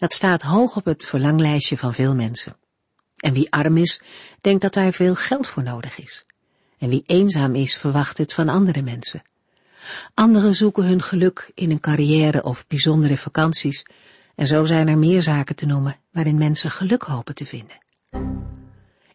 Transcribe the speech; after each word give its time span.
dat 0.00 0.12
staat 0.12 0.42
hoog 0.42 0.76
op 0.76 0.84
het 0.84 1.04
verlanglijstje 1.04 1.76
van 1.76 1.94
veel 1.94 2.14
mensen. 2.14 2.56
En 3.16 3.32
wie 3.32 3.52
arm 3.52 3.76
is, 3.76 4.00
denkt 4.40 4.62
dat 4.62 4.74
daar 4.74 4.92
veel 4.92 5.14
geld 5.14 5.46
voor 5.46 5.62
nodig 5.62 5.98
is. 5.98 6.24
En 6.78 6.88
wie 6.88 7.02
eenzaam 7.06 7.54
is, 7.54 7.76
verwacht 7.76 8.18
het 8.18 8.32
van 8.32 8.48
andere 8.48 8.82
mensen. 8.82 9.22
Anderen 10.14 10.54
zoeken 10.54 10.84
hun 10.84 11.02
geluk 11.02 11.50
in 11.54 11.70
een 11.70 11.80
carrière 11.80 12.42
of 12.42 12.66
bijzondere 12.66 13.16
vakanties, 13.16 13.86
en 14.34 14.46
zo 14.46 14.64
zijn 14.64 14.88
er 14.88 14.98
meer 14.98 15.22
zaken 15.22 15.56
te 15.56 15.66
noemen 15.66 15.96
waarin 16.12 16.38
mensen 16.38 16.70
geluk 16.70 17.02
hopen 17.02 17.34
te 17.34 17.46
vinden. 17.46 17.78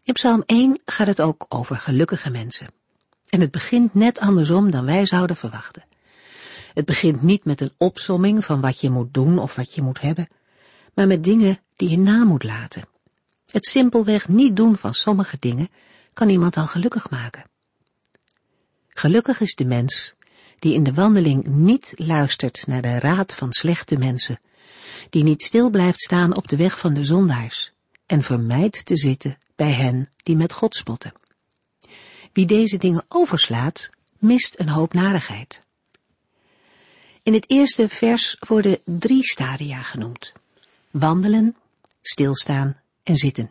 In 0.02 0.12
Psalm 0.12 0.42
1 0.46 0.80
gaat 0.84 1.06
het 1.06 1.20
ook 1.20 1.46
over 1.48 1.78
gelukkige 1.78 2.30
mensen. 2.30 2.66
En 3.28 3.40
het 3.40 3.50
begint 3.50 3.94
net 3.94 4.18
andersom 4.18 4.70
dan 4.70 4.84
wij 4.84 5.06
zouden 5.06 5.36
verwachten. 5.36 5.84
Het 6.74 6.84
begint 6.84 7.22
niet 7.22 7.44
met 7.44 7.60
een 7.60 7.72
opsomming 7.76 8.44
van 8.44 8.60
wat 8.60 8.80
je 8.80 8.90
moet 8.90 9.14
doen 9.14 9.38
of 9.38 9.54
wat 9.54 9.74
je 9.74 9.82
moet 9.82 10.00
hebben, 10.00 10.28
maar 10.96 11.06
met 11.06 11.24
dingen 11.24 11.60
die 11.76 11.88
je 11.88 11.98
na 11.98 12.24
moet 12.24 12.42
laten. 12.42 12.88
Het 13.50 13.66
simpelweg 13.66 14.28
niet 14.28 14.56
doen 14.56 14.76
van 14.76 14.94
sommige 14.94 15.36
dingen 15.40 15.70
kan 16.12 16.28
iemand 16.28 16.56
al 16.56 16.66
gelukkig 16.66 17.10
maken. 17.10 17.44
Gelukkig 18.88 19.40
is 19.40 19.54
de 19.54 19.64
mens 19.64 20.14
die 20.58 20.74
in 20.74 20.82
de 20.82 20.94
wandeling 20.94 21.46
niet 21.46 21.92
luistert 21.96 22.66
naar 22.66 22.82
de 22.82 22.98
raad 22.98 23.34
van 23.34 23.52
slechte 23.52 23.98
mensen, 23.98 24.40
die 25.10 25.22
niet 25.22 25.42
stil 25.42 25.70
blijft 25.70 26.00
staan 26.00 26.36
op 26.36 26.48
de 26.48 26.56
weg 26.56 26.78
van 26.78 26.94
de 26.94 27.04
zondaars 27.04 27.72
en 28.06 28.22
vermijdt 28.22 28.84
te 28.84 28.96
zitten 28.96 29.38
bij 29.56 29.72
hen 29.72 30.10
die 30.16 30.36
met 30.36 30.52
God 30.52 30.74
spotten. 30.74 31.12
Wie 32.32 32.46
deze 32.46 32.76
dingen 32.76 33.04
overslaat, 33.08 33.90
mist 34.18 34.58
een 34.58 34.68
hoop 34.68 34.92
narigheid. 34.92 35.62
In 37.22 37.34
het 37.34 37.50
eerste 37.50 37.88
vers 37.88 38.36
worden 38.46 38.78
drie 38.84 39.24
stadia 39.24 39.82
genoemd 39.82 40.32
wandelen, 40.98 41.56
stilstaan 42.02 42.80
en 43.02 43.16
zitten. 43.16 43.50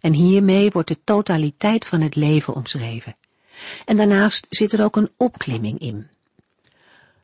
En 0.00 0.12
hiermee 0.12 0.70
wordt 0.70 0.88
de 0.88 1.04
totaliteit 1.04 1.84
van 1.84 2.00
het 2.00 2.14
leven 2.14 2.54
omschreven. 2.54 3.16
En 3.84 3.96
daarnaast 3.96 4.46
zit 4.50 4.72
er 4.72 4.84
ook 4.84 4.96
een 4.96 5.10
opklimming 5.16 5.78
in. 5.78 6.08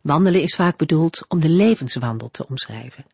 Wandelen 0.01 0.43
is 0.43 0.55
vaak 0.55 0.77
bedoeld 0.77 1.25
om 1.29 1.41
de 1.41 1.49
levenswandel 1.49 2.31
te 2.31 2.47
omschrijven. 2.49 3.07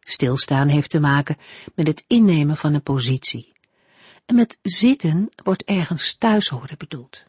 Stilstaan 0.00 0.68
heeft 0.68 0.90
te 0.90 1.00
maken 1.00 1.36
met 1.74 1.86
het 1.86 2.04
innemen 2.06 2.56
van 2.56 2.74
een 2.74 2.82
positie. 2.82 3.52
En 4.26 4.34
met 4.34 4.58
zitten 4.62 5.28
wordt 5.44 5.64
ergens 5.64 6.14
thuis 6.14 6.48
horen 6.48 6.78
bedoeld. 6.78 7.24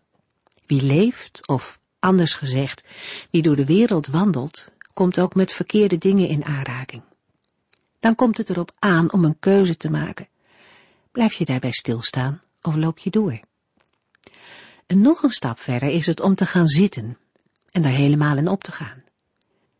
Wie 0.65 0.81
leeft, 0.81 1.47
of 1.47 1.79
anders 1.99 2.33
gezegd, 2.33 2.83
wie 3.31 3.41
door 3.41 3.55
de 3.55 3.65
wereld 3.65 4.07
wandelt, 4.07 4.71
komt 4.93 5.19
ook 5.19 5.35
met 5.35 5.53
verkeerde 5.53 5.97
dingen 5.97 6.27
in 6.27 6.45
aanraking 6.45 7.03
dan 8.03 8.15
komt 8.15 8.37
het 8.37 8.49
erop 8.49 8.71
aan 8.79 9.13
om 9.13 9.25
een 9.25 9.39
keuze 9.39 9.77
te 9.77 9.89
maken. 9.89 10.27
Blijf 11.11 11.33
je 11.33 11.45
daarbij 11.45 11.71
stilstaan 11.71 12.41
of 12.61 12.75
loop 12.75 12.97
je 12.97 13.09
door? 13.09 13.39
En 14.85 15.01
nog 15.01 15.23
een 15.23 15.29
stap 15.29 15.59
verder 15.59 15.89
is 15.89 16.05
het 16.05 16.21
om 16.21 16.35
te 16.35 16.45
gaan 16.45 16.67
zitten 16.67 17.17
en 17.71 17.81
daar 17.81 17.91
helemaal 17.91 18.37
in 18.37 18.47
op 18.47 18.63
te 18.63 18.71
gaan. 18.71 19.03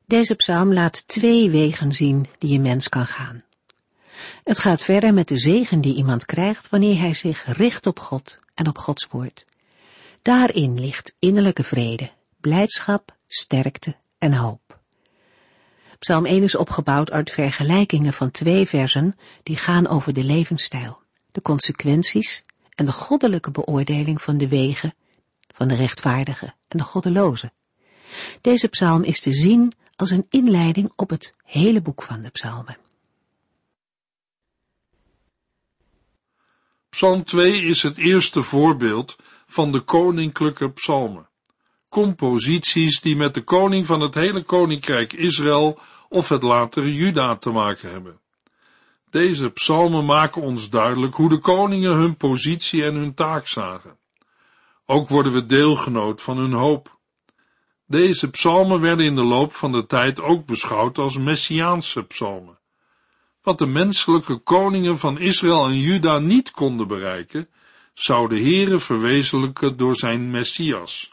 Deze 0.06 0.36
psalm 0.36 0.74
laat 0.74 1.08
twee 1.08 1.50
wegen 1.50 1.92
zien 1.92 2.26
die 2.38 2.56
een 2.56 2.62
mens 2.62 2.90
kan 2.90 3.06
gaan. 3.06 3.44
Het 4.44 4.60
gaat 4.60 4.82
verder 4.82 5.14
met 5.14 5.28
de 5.28 5.38
zegen 5.38 5.82
die 5.82 5.96
iemand 5.96 6.26
krijgt 6.26 6.70
wanneer 6.70 7.00
hij 7.00 7.14
zich 7.14 7.58
richt 7.58 7.86
op 7.86 8.00
God 8.00 8.40
en 8.54 8.68
op 8.68 8.78
Gods 8.78 9.08
woord. 9.12 9.46
Daarin 10.22 10.80
ligt 10.80 11.16
innerlijke 11.20 11.64
vrede, 11.64 12.12
blijdschap, 12.38 13.16
sterkte 13.28 13.96
en 14.18 14.34
hoop. 14.34 14.83
Psalm 16.04 16.26
1 16.26 16.44
is 16.44 16.56
opgebouwd 16.56 17.12
uit 17.12 17.32
vergelijkingen 17.32 18.14
van 18.14 18.32
twee 18.32 18.68
versen 18.68 19.16
die 19.44 19.58
gaan 19.58 19.88
over 19.88 20.14
de 20.14 20.24
levensstijl, 20.24 21.02
de 21.32 21.42
consequenties 21.42 22.44
en 22.76 22.86
de 22.86 22.92
goddelijke 22.92 23.52
beoordeling 23.52 24.22
van 24.22 24.38
de 24.38 24.48
wegen 24.48 24.96
van 25.48 25.68
de 25.68 25.76
rechtvaardige 25.76 26.46
en 26.68 26.78
de 26.78 26.84
goddeloze. 26.84 27.52
Deze 28.42 28.68
psalm 28.68 29.04
is 29.04 29.20
te 29.20 29.34
zien 29.34 29.74
als 29.96 30.10
een 30.10 30.26
inleiding 30.30 30.92
op 30.96 31.10
het 31.10 31.34
hele 31.44 31.82
boek 31.82 32.02
van 32.02 32.22
de 32.22 32.30
psalmen. 32.30 32.78
Psalm 36.90 37.24
2 37.24 37.62
is 37.62 37.84
het 37.84 37.98
eerste 37.98 38.42
voorbeeld 38.42 39.16
van 39.46 39.72
de 39.72 39.80
koninklijke 39.80 40.72
psalmen. 40.72 41.30
Composities 41.94 43.02
die 43.02 43.16
met 43.16 43.34
de 43.34 43.42
koning 43.42 43.86
van 43.86 44.00
het 44.00 44.16
hele 44.16 44.44
koninkrijk 44.44 45.14
Israël 45.14 45.80
of 46.10 46.30
het 46.30 46.44
latere 46.44 46.94
Juda 46.94 47.36
te 47.36 47.50
maken 47.50 47.90
hebben. 47.90 48.20
Deze 49.10 49.50
psalmen 49.50 50.06
maken 50.06 50.42
ons 50.42 50.70
duidelijk 50.70 51.16
hoe 51.16 51.30
de 51.30 51.38
koningen 51.38 51.96
hun 51.96 52.18
positie 52.18 52.84
en 52.84 52.96
hun 52.96 53.14
taak 53.14 53.48
zagen. 53.48 53.98
Ook 54.86 55.10
worden 55.10 55.34
we 55.34 55.46
deelgenoot 55.46 56.22
van 56.22 56.38
hun 56.38 56.52
hoop. 56.52 56.98
Deze 57.88 58.30
psalmen 58.30 58.82
werden 58.82 59.06
in 59.06 59.16
de 59.16 59.24
loop 59.24 59.54
van 59.54 59.72
de 59.72 59.86
tijd 59.86 60.22
ook 60.22 60.46
beschouwd 60.46 60.98
als 60.98 61.18
messiaanse 61.18 62.04
psalmen. 62.04 62.60
Wat 63.42 63.58
de 63.58 63.66
menselijke 63.66 64.38
koningen 64.38 64.98
van 64.98 65.20
Israël 65.20 65.66
en 65.66 65.78
Juda 65.78 66.20
niet 66.20 66.52
konden 66.52 66.88
bereiken, 66.88 67.50
zou 67.94 68.30
de 68.30 68.40
Heere 68.40 68.80
verwezenlijken 68.80 69.78
door 69.78 69.96
zijn 69.96 70.32
Messias. 70.32 71.13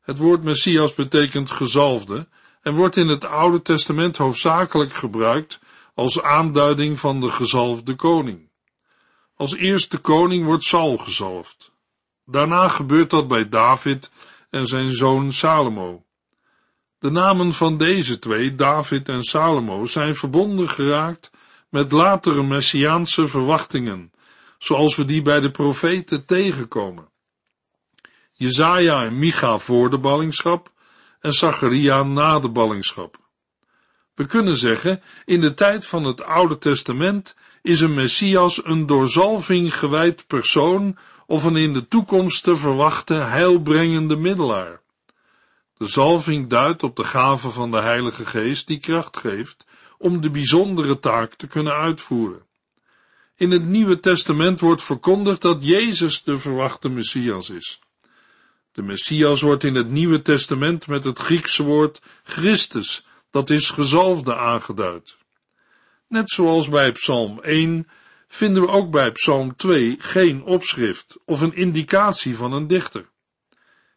Het 0.00 0.18
woord 0.18 0.42
Messias 0.42 0.94
betekent 0.94 1.50
gezalfde 1.50 2.28
en 2.62 2.74
wordt 2.74 2.96
in 2.96 3.08
het 3.08 3.24
Oude 3.24 3.62
Testament 3.62 4.16
hoofdzakelijk 4.16 4.92
gebruikt 4.92 5.60
als 5.94 6.22
aanduiding 6.22 7.00
van 7.00 7.20
de 7.20 7.30
gezalfde 7.30 7.94
koning. 7.94 8.48
Als 9.34 9.56
eerste 9.56 9.98
koning 9.98 10.44
wordt 10.44 10.64
Saul 10.64 10.96
gezalfd. 10.96 11.72
Daarna 12.24 12.68
gebeurt 12.68 13.10
dat 13.10 13.28
bij 13.28 13.48
David 13.48 14.10
en 14.50 14.66
zijn 14.66 14.92
zoon 14.92 15.32
Salomo. 15.32 16.04
De 16.98 17.10
namen 17.10 17.52
van 17.52 17.78
deze 17.78 18.18
twee, 18.18 18.54
David 18.54 19.08
en 19.08 19.22
Salomo, 19.22 19.86
zijn 19.86 20.14
verbonden 20.14 20.68
geraakt 20.68 21.30
met 21.68 21.92
latere 21.92 22.42
messiaanse 22.42 23.28
verwachtingen, 23.28 24.12
zoals 24.58 24.96
we 24.96 25.04
die 25.04 25.22
bij 25.22 25.40
de 25.40 25.50
profeten 25.50 26.24
tegenkomen. 26.24 27.09
Jezaja 28.40 29.04
en 29.04 29.18
Micha 29.18 29.58
voor 29.58 29.90
de 29.90 29.98
ballingschap 29.98 30.72
en 31.20 31.32
Zacharia 31.32 32.02
na 32.02 32.38
de 32.38 32.48
ballingschap. 32.48 33.18
We 34.14 34.26
kunnen 34.26 34.56
zeggen, 34.56 35.02
in 35.24 35.40
de 35.40 35.54
tijd 35.54 35.86
van 35.86 36.04
het 36.04 36.22
Oude 36.22 36.58
Testament 36.58 37.36
is 37.62 37.80
een 37.80 37.94
Messias 37.94 38.64
een 38.64 38.86
door 38.86 39.08
zalving 39.08 39.78
gewijd 39.78 40.26
persoon 40.26 40.98
of 41.26 41.44
een 41.44 41.56
in 41.56 41.72
de 41.72 41.88
toekomst 41.88 42.42
te 42.42 42.56
verwachten 42.56 43.30
heilbrengende 43.30 44.16
middelaar. 44.16 44.80
De 45.76 45.86
zalving 45.86 46.48
duidt 46.48 46.82
op 46.82 46.96
de 46.96 47.04
gave 47.04 47.50
van 47.50 47.70
de 47.70 47.80
Heilige 47.80 48.26
Geest 48.26 48.66
die 48.66 48.78
kracht 48.78 49.16
geeft 49.16 49.64
om 49.98 50.20
de 50.20 50.30
bijzondere 50.30 50.98
taak 50.98 51.34
te 51.34 51.46
kunnen 51.46 51.74
uitvoeren. 51.74 52.42
In 53.36 53.50
het 53.50 53.64
Nieuwe 53.64 54.00
Testament 54.00 54.60
wordt 54.60 54.82
verkondigd 54.82 55.42
dat 55.42 55.58
Jezus 55.60 56.22
de 56.22 56.38
verwachte 56.38 56.88
Messias 56.88 57.50
is. 57.50 57.80
De 58.72 58.82
Messias 58.82 59.40
wordt 59.40 59.64
in 59.64 59.74
het 59.74 59.90
Nieuwe 59.90 60.22
Testament 60.22 60.86
met 60.86 61.04
het 61.04 61.18
Griekse 61.18 61.62
woord 61.62 62.02
Christus, 62.22 63.06
dat 63.30 63.50
is 63.50 63.70
gezalfde, 63.70 64.36
aangeduid. 64.36 65.16
Net 66.08 66.30
zoals 66.30 66.68
bij 66.68 66.92
Psalm 66.92 67.40
1 67.40 67.88
vinden 68.28 68.62
we 68.62 68.68
ook 68.68 68.90
bij 68.90 69.12
Psalm 69.12 69.56
2 69.56 69.96
geen 69.98 70.42
opschrift 70.42 71.16
of 71.24 71.40
een 71.40 71.54
indicatie 71.54 72.36
van 72.36 72.52
een 72.52 72.66
dichter. 72.66 73.08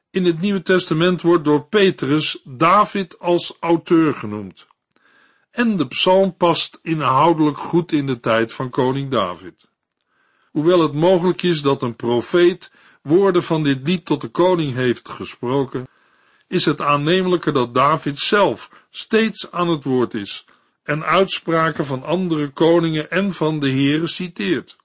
In 0.09 0.25
het 0.25 0.41
Nieuwe 0.41 0.61
Testament 0.61 1.21
wordt 1.21 1.43
door 1.43 1.65
Petrus 1.67 2.41
David 2.43 3.19
als 3.19 3.57
auteur 3.59 4.13
genoemd. 4.13 4.67
En 5.51 5.77
de 5.77 5.87
psalm 5.87 6.37
past 6.37 6.79
inhoudelijk 6.81 7.57
goed 7.57 7.91
in 7.91 8.05
de 8.05 8.19
tijd 8.19 8.53
van 8.53 8.69
koning 8.69 9.11
David. 9.11 9.69
Hoewel 10.51 10.81
het 10.81 10.93
mogelijk 10.93 11.41
is 11.41 11.61
dat 11.61 11.83
een 11.83 11.95
profeet 11.95 12.71
woorden 13.03 13.44
van 13.44 13.63
dit 13.63 13.79
lied 13.88 14.05
tot 14.05 14.21
de 14.21 14.27
koning 14.27 14.73
heeft 14.75 15.09
gesproken, 15.09 15.88
is 16.47 16.65
het 16.65 16.81
aannemelijker 16.81 17.53
dat 17.53 17.73
David 17.73 18.19
zelf 18.19 18.69
steeds 18.89 19.51
aan 19.51 19.67
het 19.67 19.83
woord 19.83 20.13
is 20.13 20.45
en 20.83 21.03
uitspraken 21.03 21.85
van 21.85 22.03
andere 22.03 22.50
koningen 22.50 23.11
en 23.11 23.31
van 23.31 23.59
de 23.59 23.69
heren 23.69 24.09
citeert. 24.09 24.77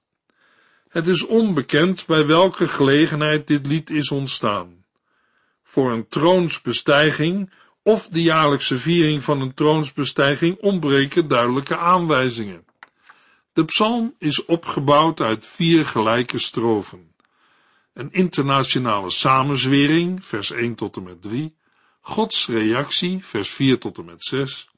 Het 0.89 1.07
is 1.07 1.27
onbekend 1.27 2.07
bij 2.07 2.27
welke 2.27 2.69
gelegenheid 2.69 3.47
dit 3.47 3.67
lied 3.67 3.91
is 3.91 4.11
ontstaan. 4.11 4.85
Voor 5.63 5.93
een 5.93 6.09
troonsbestijging 6.09 7.53
of 7.83 8.09
de 8.09 8.23
jaarlijkse 8.23 8.79
viering 8.79 9.25
van 9.25 9.41
een 9.41 9.55
troonsbestijging 9.55 10.57
ontbreken 10.61 11.29
duidelijke 11.29 11.77
aanwijzingen. 11.77 12.65
De 13.53 13.65
psalm 13.65 14.15
is 14.19 14.45
opgebouwd 14.45 15.21
uit 15.21 15.47
vier 15.47 15.87
gelijke 15.87 16.39
strofen. 16.39 17.15
Een 17.99 18.13
internationale 18.13 19.11
samenzwering, 19.11 20.25
vers 20.27 20.51
1 20.51 20.75
tot 20.75 20.97
en 20.97 21.03
met 21.03 21.23
3, 21.23 21.57
Gods 22.01 22.47
reactie, 22.49 23.25
vers 23.27 23.51
4 23.51 23.79
tot 23.79 23.99
en 23.99 24.05
met 24.05 24.25
6, 24.25 24.69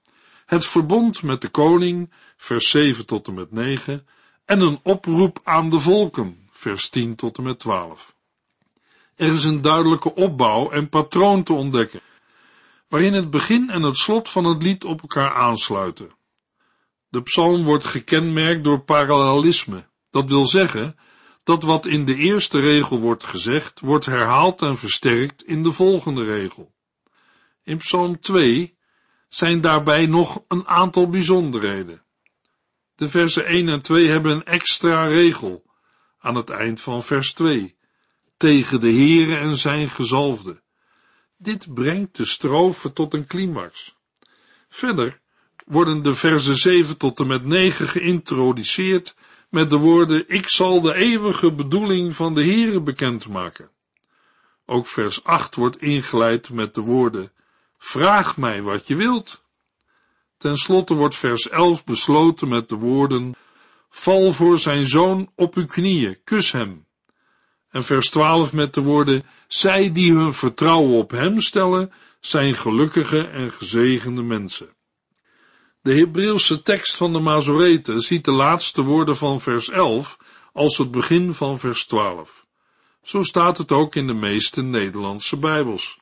het 0.46 0.67
verbond 0.67 1.22
met 1.22 1.40
de 1.40 1.49
koning, 1.49 2.12
vers 2.37 2.70
7 2.70 3.06
tot 3.06 3.28
en 3.28 3.34
met 3.34 3.52
9, 3.52 4.06
en 4.44 4.61
een 4.61 4.81
oproep 4.82 5.40
aan 5.44 5.70
de 5.70 5.81
volken, 5.81 6.49
vers 6.50 6.88
10 6.88 7.14
tot 7.14 7.38
en 7.38 7.44
met 7.44 7.58
12. 7.58 8.14
Er 9.14 9.32
is 9.32 9.44
een 9.44 9.61
duidelijke 9.61 10.14
opbouw 10.14 10.70
en 10.70 10.88
patroon 10.88 11.43
te 11.43 11.52
ontdekken, 11.52 12.00
waarin 12.88 13.12
het 13.12 13.31
begin 13.31 13.70
en 13.70 13.82
het 13.82 13.96
slot 13.96 14.28
van 14.28 14.44
het 14.44 14.62
lied 14.62 14.84
op 14.84 15.00
elkaar 15.00 15.34
aansluiten. 15.34 16.11
De 17.08 17.23
psalm 17.23 17.64
wordt 17.64 17.84
gekenmerkt 17.84 18.64
door 18.64 18.81
parallelisme, 18.81 19.87
dat 20.11 20.28
wil 20.28 20.46
zeggen 20.46 20.96
dat 21.44 21.62
wat 21.62 21.87
in 21.87 22.04
de 22.04 22.14
eerste 22.14 22.60
regel 22.60 23.00
wordt 23.00 23.25
gezegd, 23.25 23.81
wordt 23.81 24.06
herhaald 24.06 24.62
en 24.62 24.78
versterkt 24.78 25.44
in 25.44 25.62
de 25.62 25.72
volgende 25.72 26.25
regel. 26.25 26.75
In 27.62 27.78
Psalm 27.78 28.20
2 28.20 28.78
zijn 29.28 29.60
daarbij 29.60 30.06
nog 30.06 30.44
een 30.48 30.66
aantal 30.66 31.08
bijzonderheden. 31.08 32.02
De 32.94 33.08
versen 33.08 33.46
1 33.46 33.69
en 33.69 33.81
2 33.81 34.08
hebben 34.08 34.32
een 34.32 34.44
extra 34.44 35.06
regel 35.06 35.64
aan 36.19 36.34
het 36.34 36.50
eind 36.50 36.81
van 36.81 37.02
vers 37.02 37.32
2, 37.32 37.76
tegen 38.37 38.81
de 38.81 38.92
Heere 38.92 39.37
en 39.37 39.56
zijn 39.56 39.88
gezalfde. 39.88 40.62
Dit 41.37 41.75
brengt 41.75 42.16
de 42.16 42.25
strofe 42.25 42.92
tot 42.92 43.14
een 43.14 43.26
climax. 43.26 43.96
Verder 44.69 45.20
worden 45.64 46.02
de 46.02 46.14
versen 46.14 46.56
7 46.56 46.98
tot 46.98 47.20
en 47.20 47.26
met 47.26 47.44
9 47.44 47.88
geïntroduceerd 47.88 49.16
met 49.50 49.70
de 49.70 49.76
woorden, 49.76 50.25
ik 50.29 50.49
zal 50.49 50.81
de 50.81 50.94
eeuwige 50.94 51.52
bedoeling 51.52 52.17
van 52.17 52.35
de 52.35 52.44
Heere 52.44 52.81
bekendmaken. 52.81 53.70
Ook 54.67 54.87
vers 54.87 55.25
8 55.25 55.55
wordt 55.55 55.82
ingeleid 55.82 56.50
met 56.50 56.75
de 56.75 56.81
woorden, 56.81 57.32
vraag 57.79 58.37
mij 58.37 58.62
wat 58.62 58.87
je 58.87 58.94
wilt. 58.94 59.44
Ten 60.38 60.56
slotte 60.56 60.94
wordt 60.94 61.17
vers 61.17 61.49
11 61.49 61.85
besloten 61.85 62.49
met 62.49 62.69
de 62.69 62.76
woorden, 62.76 63.35
val 63.88 64.32
voor 64.32 64.58
zijn 64.58 64.87
zoon 64.87 65.31
op 65.35 65.55
uw 65.55 65.67
knieën, 65.67 66.19
kus 66.25 66.52
hem. 66.52 66.87
En 67.70 67.85
vers 67.85 68.11
12 68.11 68.52
met 68.52 68.75
de 68.75 68.81
woorden, 68.81 69.25
zij 69.49 69.93
die 69.93 70.12
hun 70.12 70.32
vertrouwen 70.32 70.99
op 70.99 71.11
hem 71.11 71.41
stellen, 71.41 71.93
zijn 72.20 72.55
gelukkige 72.55 73.26
en 73.26 73.50
gezegende 73.50 74.23
mensen. 74.23 74.75
De 75.82 75.94
Hebreeuwse 75.94 76.62
tekst 76.62 76.96
van 76.96 77.12
de 77.12 77.18
Mazoreten 77.18 78.00
ziet 78.00 78.24
de 78.24 78.30
laatste 78.30 78.82
woorden 78.82 79.16
van 79.16 79.40
vers 79.40 79.70
11 79.70 80.18
als 80.52 80.78
het 80.78 80.90
begin 80.90 81.34
van 81.34 81.58
vers 81.58 81.86
12. 81.86 82.46
Zo 83.02 83.22
staat 83.22 83.58
het 83.58 83.72
ook 83.72 83.94
in 83.94 84.06
de 84.06 84.14
meeste 84.14 84.62
Nederlandse 84.62 85.36
Bijbels. 85.36 85.98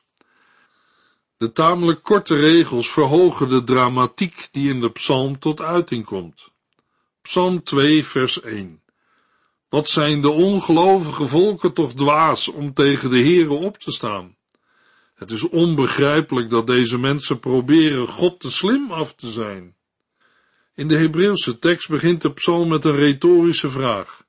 De 1.37 1.51
tamelijk 1.51 2.03
korte 2.03 2.35
regels 2.35 2.89
verhogen 2.89 3.49
de 3.49 3.63
dramatiek 3.63 4.47
die 4.51 4.69
in 4.69 4.81
de 4.81 4.91
psalm 4.91 5.39
tot 5.39 5.61
uiting 5.61 6.05
komt. 6.05 6.51
Psalm 7.21 7.63
2, 7.63 8.05
vers 8.05 8.41
1. 8.41 8.81
Wat 9.69 9.89
zijn 9.89 10.21
de 10.21 10.29
ongelovige 10.29 11.27
volken 11.27 11.73
toch 11.73 11.93
dwaas 11.93 12.47
om 12.47 12.73
tegen 12.73 13.09
de 13.09 13.19
Heere 13.19 13.53
op 13.53 13.77
te 13.77 13.91
staan? 13.91 14.37
Het 15.19 15.31
is 15.31 15.49
onbegrijpelijk 15.49 16.49
dat 16.49 16.67
deze 16.67 16.97
mensen 16.97 17.39
proberen 17.39 18.07
God 18.07 18.39
te 18.39 18.51
slim 18.51 18.91
af 18.91 19.15
te 19.15 19.29
zijn. 19.29 19.75
In 20.75 20.87
de 20.87 20.97
Hebreeuwse 20.97 21.59
tekst 21.59 21.89
begint 21.89 22.21
de 22.21 22.33
psalm 22.33 22.67
met 22.69 22.85
een 22.85 22.95
retorische 22.95 23.69
vraag. 23.69 24.23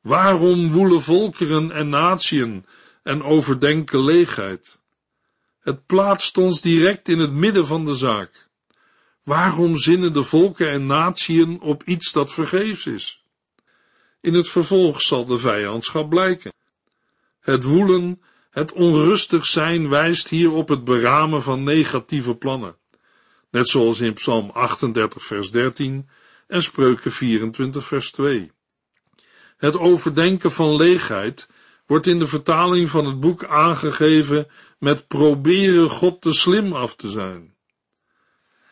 Waarom 0.00 0.68
woelen 0.68 1.02
volkeren 1.02 1.70
en 1.70 1.88
natieën 1.88 2.66
en 3.02 3.22
overdenken 3.22 4.04
leegheid? 4.04 4.78
Het 5.60 5.86
plaatst 5.86 6.38
ons 6.38 6.60
direct 6.60 7.08
in 7.08 7.18
het 7.18 7.32
midden 7.32 7.66
van 7.66 7.84
de 7.84 7.94
zaak. 7.94 8.48
Waarom 9.24 9.76
zinnen 9.76 10.12
de 10.12 10.24
volken 10.24 10.70
en 10.70 10.86
natieën 10.86 11.60
op 11.60 11.82
iets 11.82 12.12
dat 12.12 12.32
vergeefs 12.32 12.86
is? 12.86 13.24
In 14.20 14.34
het 14.34 14.48
vervolg 14.48 15.00
zal 15.00 15.26
de 15.26 15.38
vijandschap 15.38 16.08
blijken. 16.08 16.52
Het 17.40 17.64
woelen, 17.64 18.20
het 18.50 18.72
onrustig 18.72 19.46
zijn 19.46 19.88
wijst 19.88 20.28
hier 20.28 20.52
op 20.52 20.68
het 20.68 20.84
beramen 20.84 21.42
van 21.42 21.62
negatieve 21.62 22.34
plannen. 22.34 22.76
Net 23.50 23.68
zoals 23.68 24.00
in 24.00 24.14
Psalm 24.14 24.50
38 24.50 25.22
vers 25.24 25.50
13 25.50 26.08
en 26.46 26.62
Spreuken 26.62 27.12
24 27.12 27.86
vers 27.86 28.10
2. 28.10 28.52
Het 29.56 29.78
overdenken 29.78 30.52
van 30.52 30.76
leegheid 30.76 31.48
wordt 31.86 32.06
in 32.06 32.18
de 32.18 32.26
vertaling 32.26 32.90
van 32.90 33.06
het 33.06 33.20
boek 33.20 33.44
aangegeven 33.44 34.46
met 34.78 35.06
proberen 35.06 35.90
God 35.90 36.20
te 36.20 36.32
slim 36.32 36.72
af 36.72 36.96
te 36.96 37.08
zijn. 37.08 37.54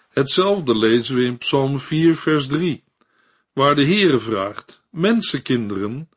Hetzelfde 0.08 0.76
lezen 0.76 1.16
we 1.16 1.24
in 1.24 1.38
Psalm 1.38 1.78
4 1.78 2.16
vers 2.16 2.46
3, 2.46 2.84
waar 3.52 3.74
de 3.74 3.84
Heere 3.84 4.18
vraagt, 4.18 4.82
mensenkinderen, 4.90 6.08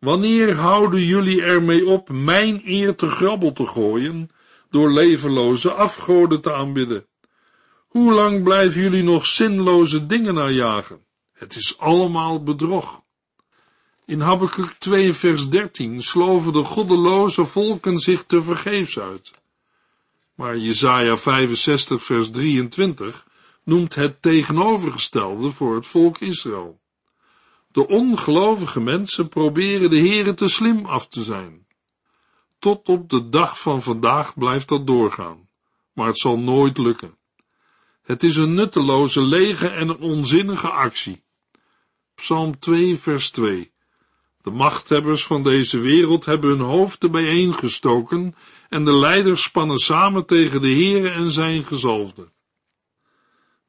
wanneer 0.00 0.54
houden 0.54 1.04
jullie 1.04 1.42
ermee 1.42 1.86
op 1.86 2.08
mijn 2.08 2.62
eer 2.64 2.94
te 2.94 3.08
grabbel 3.08 3.52
te 3.52 3.66
gooien, 3.66 4.30
door 4.70 4.92
levenloze 4.92 5.72
afgoden 5.72 6.40
te 6.40 6.52
aanbidden? 6.52 7.06
Hoe 7.88 8.12
lang 8.12 8.42
blijven 8.42 8.82
jullie 8.82 9.02
nog 9.02 9.26
zinloze 9.26 10.06
dingen 10.06 10.34
najagen? 10.34 11.04
Het 11.32 11.56
is 11.56 11.78
allemaal 11.78 12.42
bedrog. 12.42 13.02
In 14.06 14.20
Habakkuk 14.20 14.74
2 14.78 15.12
vers 15.12 15.48
13 15.48 16.02
sloven 16.02 16.52
de 16.52 16.64
goddeloze 16.64 17.44
volken 17.44 17.98
zich 17.98 18.24
te 18.26 18.42
vergeefs 18.42 18.98
uit. 18.98 19.30
Maar 20.34 20.56
Jesaja 20.56 21.16
65 21.16 22.02
vers 22.02 22.30
23 22.30 23.26
noemt 23.64 23.94
het 23.94 24.22
tegenovergestelde 24.22 25.50
voor 25.50 25.74
het 25.74 25.86
volk 25.86 26.18
Israël. 26.18 26.79
De 27.72 27.88
ongelovige 27.88 28.80
mensen 28.80 29.28
proberen 29.28 29.90
de 29.90 29.98
Heere 29.98 30.34
te 30.34 30.48
slim 30.48 30.86
af 30.86 31.08
te 31.08 31.22
zijn. 31.22 31.66
Tot 32.58 32.88
op 32.88 33.10
de 33.10 33.28
dag 33.28 33.60
van 33.60 33.82
vandaag 33.82 34.34
blijft 34.34 34.68
dat 34.68 34.86
doorgaan, 34.86 35.48
maar 35.92 36.06
het 36.06 36.18
zal 36.18 36.38
nooit 36.38 36.78
lukken. 36.78 37.18
Het 38.02 38.22
is 38.22 38.36
een 38.36 38.54
nutteloze, 38.54 39.20
lege 39.20 39.68
en 39.68 39.88
een 39.88 40.00
onzinnige 40.00 40.68
actie. 40.68 41.22
Psalm 42.14 42.58
2 42.58 42.96
vers 42.96 43.30
2 43.30 43.72
de 44.42 44.50
machthebbers 44.50 45.26
van 45.26 45.42
deze 45.42 45.78
wereld 45.78 46.24
hebben 46.24 46.50
hun 46.50 46.60
hoofden 46.60 47.10
bijeengestoken 47.10 48.34
en 48.68 48.84
de 48.84 48.92
leiders 48.92 49.42
spannen 49.42 49.76
samen 49.76 50.26
tegen 50.26 50.60
de 50.60 50.68
Heere 50.68 51.08
en 51.08 51.30
zijn 51.30 51.64
gezalfde. 51.64 52.32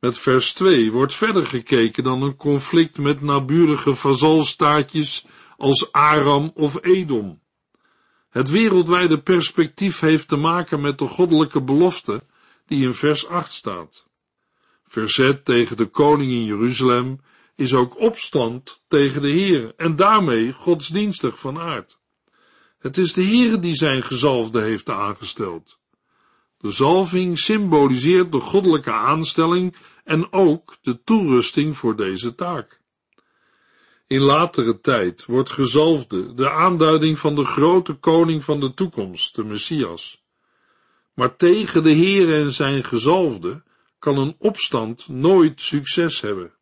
Met 0.01 0.17
vers 0.17 0.53
2 0.53 0.91
wordt 0.91 1.13
verder 1.13 1.46
gekeken 1.46 2.03
dan 2.03 2.22
een 2.22 2.36
conflict 2.36 2.98
met 2.98 3.22
naburige 3.22 3.96
vazalstaatjes 3.96 5.25
als 5.58 5.91
Aram 5.91 6.51
of 6.53 6.84
Edom. 6.84 7.41
Het 8.29 8.50
wereldwijde 8.50 9.22
perspectief 9.22 10.00
heeft 10.00 10.27
te 10.27 10.36
maken 10.36 10.81
met 10.81 10.98
de 10.98 11.08
goddelijke 11.08 11.63
belofte 11.63 12.24
die 12.65 12.84
in 12.84 12.93
vers 12.93 13.27
8 13.27 13.53
staat. 13.53 14.08
Verzet 14.84 15.46
tegen 15.46 15.77
de 15.77 15.86
koning 15.86 16.31
in 16.31 16.46
Jeruzalem 16.46 17.20
is 17.55 17.74
ook 17.74 18.00
opstand 18.00 18.84
tegen 18.88 19.22
de 19.22 19.29
Heer 19.29 19.74
en 19.77 19.96
daarmee 19.96 20.53
godsdienstig 20.53 21.39
van 21.39 21.60
aard. 21.60 22.00
Het 22.79 22.98
is 22.98 23.13
de 23.13 23.24
Heer 23.24 23.62
die 23.62 23.75
zijn 23.75 24.03
gezalfde 24.03 24.62
heeft 24.62 24.89
aangesteld. 24.89 25.79
De 26.62 26.72
zalving 26.72 27.39
symboliseert 27.39 28.32
de 28.32 28.39
goddelijke 28.39 28.91
aanstelling 28.91 29.75
en 30.03 30.34
ook 30.34 30.77
de 30.82 31.03
toerusting 31.03 31.77
voor 31.77 31.96
deze 31.96 32.36
taak. 32.36 32.82
In 34.08 34.22
latere 34.22 34.80
tijd 34.80 35.25
wordt 35.25 35.50
gezalfde 35.50 36.34
de 36.34 36.50
aanduiding 36.50 37.20
van 37.20 37.36
de 37.36 37.46
grote 37.46 37.94
koning 37.94 38.44
van 38.44 38.60
de 38.60 38.74
toekomst, 38.74 39.36
de 39.36 39.44
Messias. 39.44 40.24
Maar 41.13 41.36
tegen 41.36 41.84
de 41.84 41.89
Heer 41.89 42.34
en 42.34 42.51
zijn 42.51 42.84
gezalfde 42.84 43.63
kan 44.00 44.18
een 44.18 44.36
opstand 44.38 45.08
nooit 45.08 45.62
succes 45.62 46.22
hebben. 46.22 46.53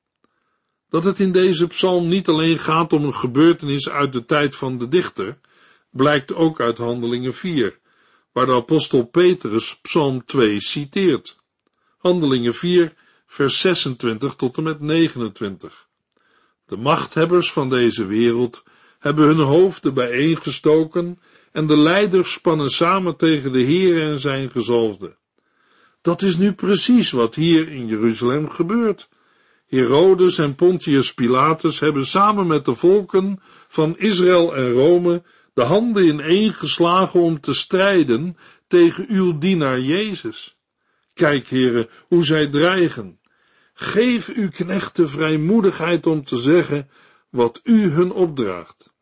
Dat 0.90 1.04
het 1.04 1.20
in 1.20 1.32
deze 1.32 1.68
psalm 1.68 2.08
niet 2.08 2.28
alleen 2.28 2.60
gaat 2.60 2.94
om 2.94 3.04
een 3.04 3.16
gebeurtenis 3.16 3.90
uit 3.90 4.14
de 4.14 4.26
tijd 4.26 4.56
van 4.56 4.78
de 4.78 4.88
dichter, 4.88 5.40
blijkt 5.90 6.34
ook 6.34 6.60
uit 6.60 6.78
Handelingen 6.78 7.34
4, 7.34 7.80
waar 8.40 8.48
de 8.48 8.54
apostel 8.54 9.04
Petrus 9.04 9.80
psalm 9.82 10.26
2 10.26 10.60
citeert. 10.60 11.38
Handelingen 11.98 12.54
4, 12.54 12.94
vers 13.28 13.60
26 13.60 14.36
tot 14.36 14.58
en 14.58 14.64
met 14.64 14.80
29. 14.80 15.88
De 16.66 16.78
machthebbers 16.78 17.52
van 17.52 17.70
deze 17.70 18.06
wereld 18.06 18.64
hebben 19.00 19.26
hun 19.26 19.40
hoofden 19.40 19.94
bijeengestoken 19.94 21.20
en 21.52 21.68
de 21.68 21.78
leiders 21.78 22.32
spannen 22.32 22.70
samen 22.70 23.16
tegen 23.16 23.52
de 23.52 23.60
Heer 23.60 24.02
en 24.02 24.20
zijn 24.20 24.50
gezalfde. 24.50 25.16
Dat 26.02 26.22
is 26.22 26.38
nu 26.38 26.54
precies 26.54 27.12
wat 27.12 27.36
hier 27.36 27.68
in 27.68 27.88
Jeruzalem 27.88 28.50
gebeurt. 28.50 29.10
Herodes 29.68 30.38
en 30.38 30.56
Pontius 30.56 31.14
Pilatus 31.14 31.80
hebben 31.80 32.06
samen 32.06 32.48
met 32.48 32.66
de 32.66 32.74
volken 32.74 33.42
van 33.68 33.98
Israël 33.98 34.56
en 34.56 34.72
Rome 34.72 35.24
de 35.60 35.66
handen 35.66 36.08
ineen 36.08 36.54
geslagen 36.54 37.20
om 37.20 37.40
te 37.40 37.54
strijden 37.54 38.38
tegen 38.68 39.06
uw 39.10 39.38
dienaar 39.38 39.80
Jezus. 39.80 40.58
Kijk, 41.14 41.48
heren, 41.48 41.90
hoe 42.08 42.26
zij 42.26 42.48
dreigen. 42.48 43.20
Geef 43.74 44.28
uw 44.28 44.50
knechten 44.50 45.10
vrijmoedigheid 45.10 46.08
om 46.08 46.24
te 46.24 46.36
zeggen 46.36 46.90
wat 47.30 47.60
u 47.64 47.90
hun 47.90 48.12
opdraagt. 48.12 48.94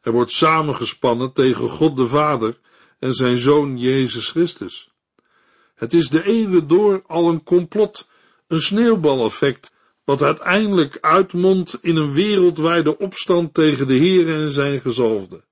Er 0.00 0.12
wordt 0.12 0.32
samengespannen 0.32 1.32
tegen 1.32 1.68
God 1.68 1.96
de 1.96 2.06
Vader 2.06 2.58
en 2.98 3.12
zijn 3.12 3.38
Zoon 3.38 3.78
Jezus 3.78 4.30
Christus. 4.30 4.90
Het 5.74 5.92
is 5.92 6.08
de 6.08 6.24
eeuwen 6.24 6.66
door 6.66 7.02
al 7.06 7.28
een 7.28 7.42
complot, 7.42 8.08
een 8.46 8.60
sneeuwbaleffect, 8.60 9.74
wat 10.04 10.22
uiteindelijk 10.22 10.98
uitmondt 11.00 11.78
in 11.80 11.96
een 11.96 12.12
wereldwijde 12.12 12.98
opstand 12.98 13.54
tegen 13.54 13.86
de 13.86 13.94
Heer 13.94 14.34
en 14.34 14.50
zijn 14.50 14.80
gezalfde. 14.80 15.44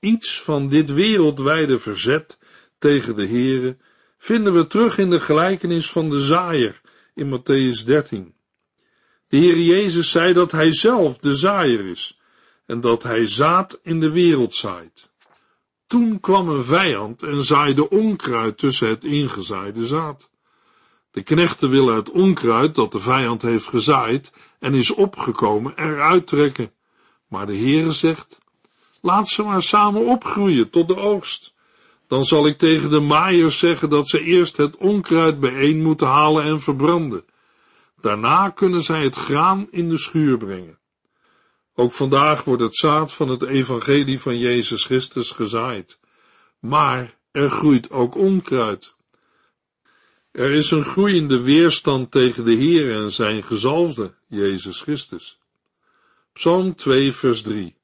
Iets 0.00 0.42
van 0.42 0.68
dit 0.68 0.92
wereldwijde 0.92 1.78
verzet 1.78 2.38
tegen 2.78 3.16
de 3.16 3.26
Heere 3.26 3.76
vinden 4.18 4.54
we 4.54 4.66
terug 4.66 4.98
in 4.98 5.10
de 5.10 5.20
gelijkenis 5.20 5.90
van 5.90 6.10
de 6.10 6.20
zaaier 6.20 6.80
in 7.14 7.38
Matthäus 7.38 7.84
13. 7.86 8.34
De 9.28 9.36
Heer 9.36 9.58
Jezus 9.58 10.10
zei 10.10 10.32
dat 10.32 10.52
Hij 10.52 10.72
zelf 10.72 11.18
de 11.18 11.34
zaaier 11.34 11.86
is 11.86 12.20
en 12.66 12.80
dat 12.80 13.02
Hij 13.02 13.26
zaad 13.26 13.80
in 13.82 14.00
de 14.00 14.10
wereld 14.10 14.54
zaait. 14.54 15.10
Toen 15.86 16.20
kwam 16.20 16.48
een 16.48 16.64
vijand 16.64 17.22
en 17.22 17.42
zaaide 17.42 17.88
onkruid 17.88 18.58
tussen 18.58 18.88
het 18.88 19.04
ingezaaide 19.04 19.86
zaad. 19.86 20.30
De 21.10 21.22
knechten 21.22 21.70
willen 21.70 21.94
het 21.94 22.10
onkruid 22.10 22.74
dat 22.74 22.92
de 22.92 22.98
vijand 22.98 23.42
heeft 23.42 23.66
gezaaid 23.66 24.32
en 24.58 24.74
is 24.74 24.90
opgekomen 24.90 25.72
eruit 25.76 26.26
trekken. 26.26 26.72
Maar 27.28 27.46
de 27.46 27.56
Heere 27.56 27.92
zegt, 27.92 28.38
laat 29.00 29.28
ze 29.28 29.42
maar 29.42 29.62
samen 29.62 30.06
opgroeien 30.06 30.70
tot 30.70 30.88
de 30.88 30.96
oogst. 30.96 31.52
Dan 32.06 32.24
zal 32.24 32.46
ik 32.46 32.58
tegen 32.58 32.90
de 32.90 33.00
maaiers 33.00 33.58
zeggen 33.58 33.88
dat 33.88 34.08
ze 34.08 34.20
eerst 34.20 34.56
het 34.56 34.76
onkruid 34.76 35.40
bijeen 35.40 35.82
moeten 35.82 36.06
halen 36.06 36.44
en 36.44 36.60
verbranden. 36.60 37.24
Daarna 38.00 38.50
kunnen 38.50 38.82
zij 38.82 39.02
het 39.02 39.14
graan 39.14 39.68
in 39.70 39.88
de 39.88 39.98
schuur 39.98 40.38
brengen. 40.38 40.78
Ook 41.74 41.92
vandaag 41.92 42.44
wordt 42.44 42.62
het 42.62 42.76
zaad 42.76 43.12
van 43.12 43.28
het 43.28 43.42
evangelie 43.42 44.20
van 44.20 44.38
Jezus 44.38 44.84
Christus 44.84 45.30
gezaaid. 45.30 45.98
Maar 46.58 47.14
er 47.30 47.50
groeit 47.50 47.90
ook 47.90 48.16
onkruid. 48.16 48.94
Er 50.30 50.52
is 50.52 50.70
een 50.70 50.84
groeiende 50.84 51.42
weerstand 51.42 52.10
tegen 52.10 52.44
de 52.44 52.54
Heer 52.54 52.94
en 52.94 53.12
zijn 53.12 53.42
gezalfde, 53.42 54.14
Jezus 54.26 54.80
Christus. 54.80 55.38
Psalm 56.32 56.74
2 56.74 57.12
vers 57.12 57.42
3 57.42 57.77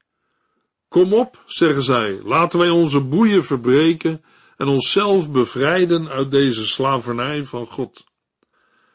Kom 0.95 1.13
op, 1.13 1.43
zeggen 1.45 1.83
zij, 1.83 2.19
laten 2.23 2.59
wij 2.59 2.69
onze 2.69 3.01
boeien 3.01 3.45
verbreken 3.45 4.23
en 4.57 4.67
onszelf 4.67 5.31
bevrijden 5.31 6.09
uit 6.09 6.31
deze 6.31 6.67
slavernij 6.67 7.43
van 7.43 7.67
God. 7.67 8.03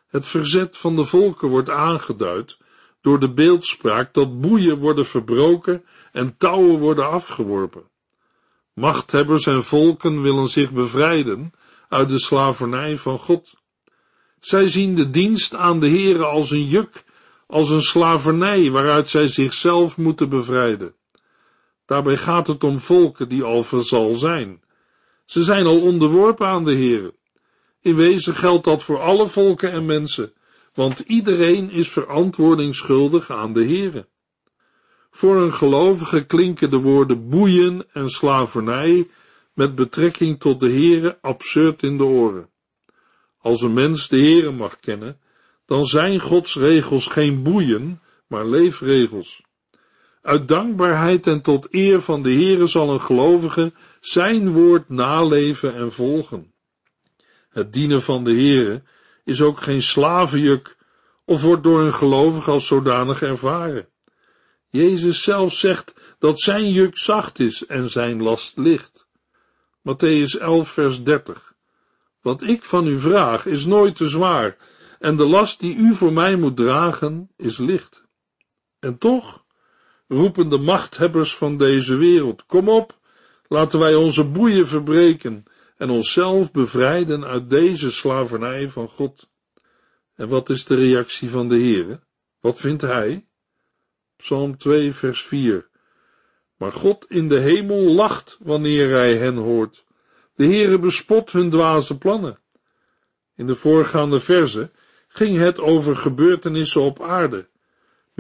Het 0.09 0.27
verzet 0.27 0.77
van 0.77 0.97
de 0.97 1.05
volken 1.05 1.49
wordt 1.49 1.71
aangeduid 1.71 2.59
door 3.01 3.21
de 3.21 3.33
beeldspraak 3.33 4.15
dat 4.15 4.41
boeien 4.41 4.79
worden 4.79 5.07
verbroken 5.07 5.85
en 6.13 6.37
touwen 6.37 6.79
worden 6.79 7.11
afgeworpen. 7.11 7.83
Machthebbers 8.75 9.47
en 9.47 9.65
volken 9.65 10.23
willen 10.23 10.49
zich 10.49 10.71
bevrijden 10.71 11.53
uit 11.89 12.09
de 12.09 12.21
slavernij 12.21 12.97
van 12.97 13.19
God. 13.19 13.55
Zij 14.41 14.69
zien 14.69 14.95
de 14.95 15.11
dienst 15.11 15.55
aan 15.55 15.81
de 15.81 15.89
Here 15.89 16.25
als 16.25 16.51
een 16.51 16.67
juk, 16.67 17.05
als 17.47 17.71
een 17.71 17.83
slavernij 17.83 18.71
waaruit 18.71 19.09
zij 19.09 19.27
zichzelf 19.27 19.97
moeten 19.97 20.29
bevrijden. 20.29 20.99
Daarbij 21.91 22.17
gaat 22.17 22.47
het 22.47 22.65
om 22.65 22.81
volken 22.81 23.29
die 23.29 23.43
al 23.43 23.63
verzal 23.63 24.15
zijn. 24.15 24.63
Ze 25.25 25.43
zijn 25.43 25.67
al 25.67 25.81
onderworpen 25.81 26.47
aan 26.47 26.65
de 26.65 26.77
Here. 26.77 27.15
In 27.81 27.97
wezen 27.97 28.35
geldt 28.35 28.65
dat 28.65 28.83
voor 28.83 29.01
alle 29.01 29.29
volken 29.29 29.73
en 29.73 29.87
mensen, 29.87 30.33
want 30.75 30.99
iedereen 30.99 31.71
is 31.71 31.89
verantwoording 31.89 32.75
schuldig 32.75 33.31
aan 33.31 33.53
de 33.53 33.65
Here. 33.65 34.07
Voor 35.11 35.37
een 35.37 35.53
gelovige 35.53 36.25
klinken 36.27 36.71
de 36.71 36.79
woorden 36.79 37.29
boeien 37.29 37.87
en 37.93 38.09
slavernij 38.09 39.09
met 39.53 39.75
betrekking 39.75 40.41
tot 40.41 40.61
de 40.61 40.71
Here 40.71 41.19
absurd 41.21 41.83
in 41.83 41.97
de 41.97 42.05
oren. 42.05 42.49
Als 43.39 43.63
een 43.63 43.73
mens 43.73 44.09
de 44.09 44.19
Here 44.19 44.51
mag 44.51 44.81
kennen, 44.81 45.21
dan 45.67 45.85
zijn 45.85 46.21
Gods 46.21 46.57
regels 46.57 47.07
geen 47.07 47.43
boeien, 47.43 48.01
maar 48.27 48.47
leefregels. 48.47 49.49
Uit 50.23 50.49
dankbaarheid 50.49 51.27
en 51.27 51.43
tot 51.43 51.75
eer 51.75 52.01
van 52.01 52.23
de 52.23 52.33
Heere 52.33 52.67
zal 52.67 52.91
een 52.91 53.01
gelovige 53.01 53.73
zijn 54.01 54.51
woord 54.51 54.89
naleven 54.89 55.75
en 55.75 55.93
volgen. 55.93 56.53
Het 57.49 57.73
dienen 57.73 58.03
van 58.03 58.25
de 58.25 58.33
Heere 58.33 58.83
is 59.25 59.43
ook 59.43 59.61
geen 59.61 59.83
slavenjuk 59.83 60.77
of 61.25 61.43
wordt 61.43 61.63
door 61.63 61.81
een 61.81 61.95
gelovige 61.95 62.51
als 62.51 62.67
zodanig 62.67 63.23
ervaren. 63.23 63.89
Jezus 64.71 65.23
zelf 65.23 65.53
zegt 65.53 65.95
dat 66.19 66.41
zijn 66.41 66.73
juk 66.73 66.99
zacht 66.99 67.39
is 67.39 67.67
en 67.67 67.91
zijn 67.91 68.23
last 68.23 68.57
licht. 68.57 69.07
Matthäus 69.89 70.41
11 70.41 70.71
vers 70.71 71.03
30 71.03 71.55
Wat 72.21 72.43
ik 72.43 72.65
van 72.65 72.87
u 72.87 72.99
vraag 72.99 73.47
is 73.47 73.65
nooit 73.65 73.97
te 73.97 74.09
zwaar 74.09 74.57
en 74.99 75.17
de 75.17 75.25
last 75.25 75.61
die 75.61 75.77
u 75.77 75.95
voor 75.95 76.13
mij 76.13 76.37
moet 76.37 76.57
dragen 76.57 77.31
is 77.37 77.59
licht. 77.59 78.05
En 78.79 78.99
toch 78.99 79.40
roepen 80.11 80.49
de 80.49 80.59
machthebbers 80.59 81.37
van 81.37 81.57
deze 81.57 81.97
wereld, 81.97 82.47
kom 82.47 82.69
op, 82.69 82.99
laten 83.49 83.79
wij 83.79 83.95
onze 83.95 84.25
boeien 84.25 84.67
verbreken 84.67 85.45
en 85.77 85.91
onszelf 85.91 86.53
bevrijden 86.53 87.25
uit 87.25 87.51
deze 87.51 87.91
slavernij 87.91 88.69
van 88.69 88.89
God. 88.89 89.29
En 90.15 90.29
wat 90.29 90.49
is 90.49 90.65
de 90.65 90.75
reactie 90.75 91.31
van 91.31 91.49
de 91.49 91.55
Heere? 91.55 92.01
Wat 92.41 92.61
vindt 92.61 92.83
hij? 92.83 93.27
Psalm 94.17 94.59
2 94.59 94.93
vers 94.93 95.23
4 95.23 95.69
Maar 96.57 96.73
God 96.73 97.07
in 97.09 97.29
de 97.29 97.39
hemel 97.39 97.81
lacht 97.81 98.39
wanneer 98.41 98.91
hij 98.91 99.17
hen 99.17 99.37
hoort. 99.37 99.85
De 100.35 100.45
Heere 100.45 100.79
bespot 100.79 101.33
hun 101.33 101.51
dwaze 101.51 101.99
plannen. 101.99 102.39
In 103.37 103.47
de 103.47 103.55
voorgaande 103.55 104.21
verse 104.21 104.71
ging 105.09 105.39
het 105.39 105.61
over 105.61 105.97
gebeurtenissen 105.97 106.81
op 106.81 107.03
aarde, 107.03 107.49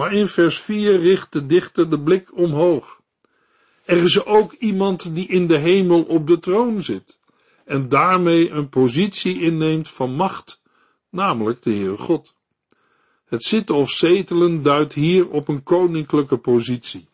maar 0.00 0.12
in 0.12 0.28
vers 0.28 0.58
4 0.58 1.00
richt 1.00 1.32
de 1.32 1.46
dichter 1.46 1.90
de 1.90 2.00
blik 2.00 2.36
omhoog. 2.36 3.00
Er 3.84 3.96
is 3.96 4.24
ook 4.24 4.52
iemand 4.52 5.14
die 5.14 5.26
in 5.26 5.46
de 5.46 5.56
hemel 5.56 6.02
op 6.02 6.26
de 6.26 6.38
troon 6.38 6.82
zit 6.82 7.18
en 7.64 7.88
daarmee 7.88 8.50
een 8.50 8.68
positie 8.68 9.40
inneemt 9.40 9.88
van 9.88 10.14
macht, 10.14 10.62
namelijk 11.10 11.62
de 11.62 11.70
Heere 11.70 11.96
God. 11.96 12.34
Het 13.24 13.42
zitten 13.42 13.74
of 13.74 13.90
zetelen 13.90 14.62
duidt 14.62 14.92
hier 14.92 15.28
op 15.28 15.48
een 15.48 15.62
koninklijke 15.62 16.36
positie. 16.36 17.08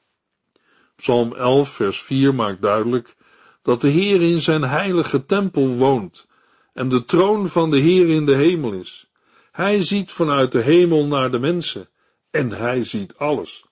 Psalm 0.96 1.34
11 1.34 1.70
vers 1.70 2.02
4 2.02 2.34
maakt 2.34 2.62
duidelijk 2.62 3.14
dat 3.62 3.80
de 3.80 3.88
Heer 3.88 4.22
in 4.22 4.40
zijn 4.40 4.62
heilige 4.62 5.26
tempel 5.26 5.68
woont 5.68 6.26
en 6.72 6.88
de 6.88 7.04
troon 7.04 7.48
van 7.48 7.70
de 7.70 7.78
Heer 7.78 8.08
in 8.08 8.26
de 8.26 8.34
hemel 8.34 8.72
is. 8.72 9.10
Hij 9.52 9.82
ziet 9.82 10.12
vanuit 10.12 10.52
de 10.52 10.62
hemel 10.62 11.06
naar 11.06 11.30
de 11.30 11.38
mensen 11.38 11.88
en 12.36 12.50
hij 12.50 12.84
ziet 12.84 13.16
alles. 13.16 13.64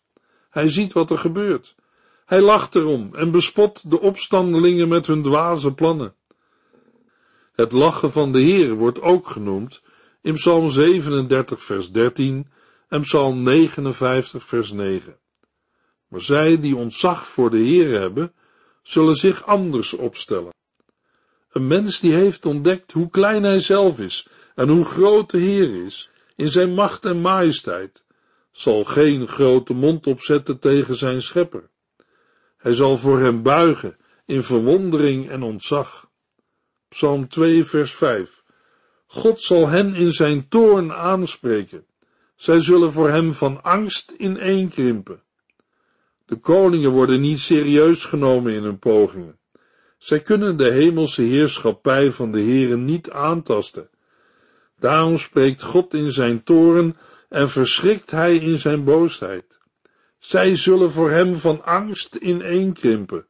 Hij 0.51 0.69
ziet 0.69 0.93
wat 0.93 1.11
er 1.11 1.19
gebeurt. 1.19 1.75
Hij 2.25 2.41
lacht 2.41 2.75
erom 2.75 3.15
en 3.15 3.31
bespot 3.31 3.91
de 3.91 4.01
opstandelingen 4.01 4.89
met 4.89 5.07
hun 5.07 5.23
dwaze 5.23 5.75
plannen. 5.75 6.15
Het 7.53 7.73
lachen 7.73 8.11
van 8.11 8.33
de 8.33 8.41
Heer 8.41 8.75
wordt 8.75 9.01
ook 9.01 9.27
genoemd 9.27 9.83
in 10.23 10.35
Psalm 10.35 10.71
37 10.71 11.65
vers 11.65 11.93
13 11.93 12.47
en 12.89 13.01
Psalm 13.01 13.43
59 13.43 14.45
vers 14.45 14.73
9. 14.73 15.19
Maar 16.09 16.21
zij 16.21 16.61
die 16.61 16.77
ontzag 16.77 17.27
voor 17.27 17.51
de 17.51 17.59
Heer 17.59 18.01
hebben, 18.01 18.33
zullen 18.83 19.15
zich 19.15 19.47
anders 19.47 19.93
opstellen. 19.93 20.53
Een 21.51 21.67
mens 21.67 22.01
die 22.01 22.13
heeft 22.13 22.47
ontdekt 22.47 22.93
hoe 22.93 23.11
klein 23.11 23.43
hij 23.43 23.61
zelf 23.61 23.99
is 23.99 24.29
en 24.55 24.69
hoe 24.69 24.85
groot 24.85 25.31
de 25.31 25.39
Heer 25.39 25.85
is, 25.85 26.11
in 26.37 26.49
zijn 26.49 26.75
macht 26.75 27.05
en 27.05 27.21
majesteit, 27.21 28.04
zal 28.57 28.85
geen 28.85 29.29
grote 29.29 29.75
mond 29.75 30.07
opzetten 30.07 30.59
tegen 30.59 30.97
zijn 30.97 31.23
schepper. 31.23 31.71
Hij 32.57 32.73
zal 32.73 32.99
voor 32.99 33.21
hem 33.21 33.43
buigen 33.43 33.97
in 34.27 34.43
verwondering 34.43 35.31
en 35.31 35.43
ontzag. 35.43 36.11
Psalm 36.89 37.29
2 37.29 37.65
vers 37.65 37.95
5 37.95 38.43
God 39.07 39.41
zal 39.41 39.69
hen 39.69 39.95
in 39.95 40.13
zijn 40.13 40.49
toorn 40.49 40.93
aanspreken. 40.93 41.87
Zij 42.37 42.61
zullen 42.61 42.93
voor 42.93 43.11
hem 43.11 43.33
van 43.33 43.63
angst 43.63 44.11
ineenkrimpen. 44.19 45.23
De 46.25 46.37
koningen 46.37 46.91
worden 46.91 47.21
niet 47.21 47.39
serieus 47.39 48.05
genomen 48.05 48.53
in 48.53 48.63
hun 48.63 48.79
pogingen. 48.79 49.39
Zij 49.99 50.21
kunnen 50.21 50.57
de 50.57 50.71
hemelse 50.71 51.23
heerschappij 51.23 52.11
van 52.11 52.33
de 52.33 52.41
Heeren 52.41 52.85
niet 52.85 53.11
aantasten. 53.11 53.89
Daarom 54.79 55.19
spreekt 55.19 55.63
God 55.63 55.95
in 55.95 56.13
zijn 56.13 56.43
toren 56.43 56.97
en 57.29 57.51
verschrikt 57.51 58.11
hij 58.11 58.37
in 58.37 58.59
zijn 58.59 58.85
boosheid. 58.85 59.59
Zij 60.19 60.55
zullen 60.55 60.93
voor 60.93 61.11
hem 61.11 61.37
van 61.37 61.65
angst 61.65 62.15
ineenkrimpen. 62.15 63.27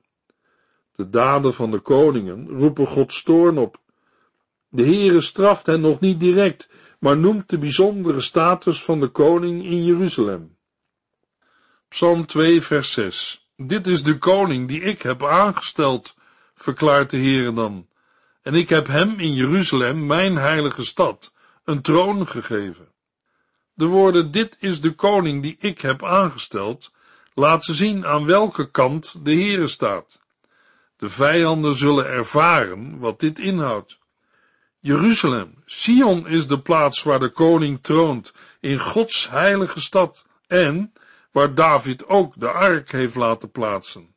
De 0.94 1.10
daden 1.10 1.54
van 1.54 1.70
de 1.70 1.78
koningen 1.78 2.48
roepen 2.48 2.86
Gods 2.86 3.22
toorn 3.22 3.58
op. 3.58 3.80
De 4.68 4.82
Heere 4.82 5.20
straft 5.20 5.66
hen 5.66 5.80
nog 5.80 6.00
niet 6.00 6.20
direct, 6.20 6.68
maar 6.98 7.18
noemt 7.18 7.48
de 7.48 7.58
bijzondere 7.58 8.20
status 8.20 8.82
van 8.82 9.00
de 9.00 9.08
koning 9.08 9.64
in 9.64 9.84
Jeruzalem. 9.84 10.56
Psalm 11.88 12.26
2 12.26 12.62
vers 12.62 12.92
6 12.92 13.48
Dit 13.56 13.86
is 13.86 14.02
de 14.02 14.18
koning 14.18 14.68
die 14.68 14.80
ik 14.80 15.02
heb 15.02 15.24
aangesteld, 15.24 16.14
verklaart 16.54 17.10
de 17.10 17.16
Heere 17.16 17.52
dan, 17.52 17.88
en 18.42 18.54
ik 18.54 18.68
heb 18.68 18.86
hem 18.86 19.18
in 19.18 19.34
Jeruzalem, 19.34 20.06
mijn 20.06 20.36
heilige 20.36 20.84
stad, 20.84 21.32
een 21.64 21.82
troon 21.82 22.26
gegeven. 22.26 22.93
De 23.74 23.86
woorden 23.86 24.30
dit 24.30 24.56
is 24.60 24.80
de 24.80 24.92
koning 24.92 25.42
die 25.42 25.56
ik 25.58 25.80
heb 25.80 26.04
aangesteld, 26.04 26.92
laten 27.34 27.74
zien 27.74 28.06
aan 28.06 28.26
welke 28.26 28.70
kant 28.70 29.14
de 29.24 29.32
Heere 29.32 29.66
staat. 29.66 30.20
De 30.96 31.08
vijanden 31.08 31.74
zullen 31.74 32.06
ervaren 32.06 32.98
wat 32.98 33.20
dit 33.20 33.38
inhoudt. 33.38 33.98
Jeruzalem, 34.80 35.54
Sion 35.66 36.28
is 36.28 36.46
de 36.46 36.60
plaats 36.60 37.02
waar 37.02 37.20
de 37.20 37.28
koning 37.28 37.82
troont, 37.82 38.32
in 38.60 38.78
Gods 38.78 39.30
heilige 39.30 39.80
stad, 39.80 40.26
en 40.46 40.92
waar 41.30 41.54
David 41.54 42.06
ook 42.06 42.34
de 42.36 42.48
ark 42.48 42.92
heeft 42.92 43.14
laten 43.14 43.50
plaatsen. 43.50 44.14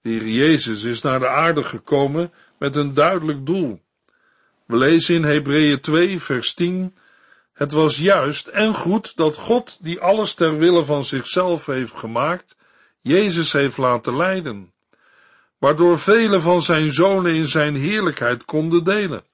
De 0.00 0.08
Heer 0.08 0.28
Jezus 0.28 0.82
is 0.82 1.02
naar 1.02 1.18
de 1.18 1.28
aarde 1.28 1.62
gekomen 1.62 2.32
met 2.58 2.76
een 2.76 2.94
duidelijk 2.94 3.46
doel. 3.46 3.80
We 4.66 4.76
lezen 4.76 5.14
in 5.14 5.24
Hebreeën 5.24 5.80
2, 5.80 6.20
vers 6.20 6.54
10, 6.54 6.96
het 7.58 7.72
was 7.72 7.96
juist 7.96 8.46
en 8.46 8.74
goed 8.74 9.16
dat 9.16 9.36
God, 9.36 9.78
die 9.80 10.00
alles 10.00 10.34
ter 10.34 10.58
wille 10.58 10.84
van 10.84 11.04
zichzelf 11.04 11.66
heeft 11.66 11.94
gemaakt, 11.94 12.56
Jezus 13.00 13.52
heeft 13.52 13.76
laten 13.76 14.16
lijden, 14.16 14.72
waardoor 15.58 15.98
vele 15.98 16.40
van 16.40 16.62
zijn 16.62 16.92
zonen 16.92 17.34
in 17.34 17.46
zijn 17.46 17.76
heerlijkheid 17.76 18.44
konden 18.44 18.84
delen. 18.84 19.24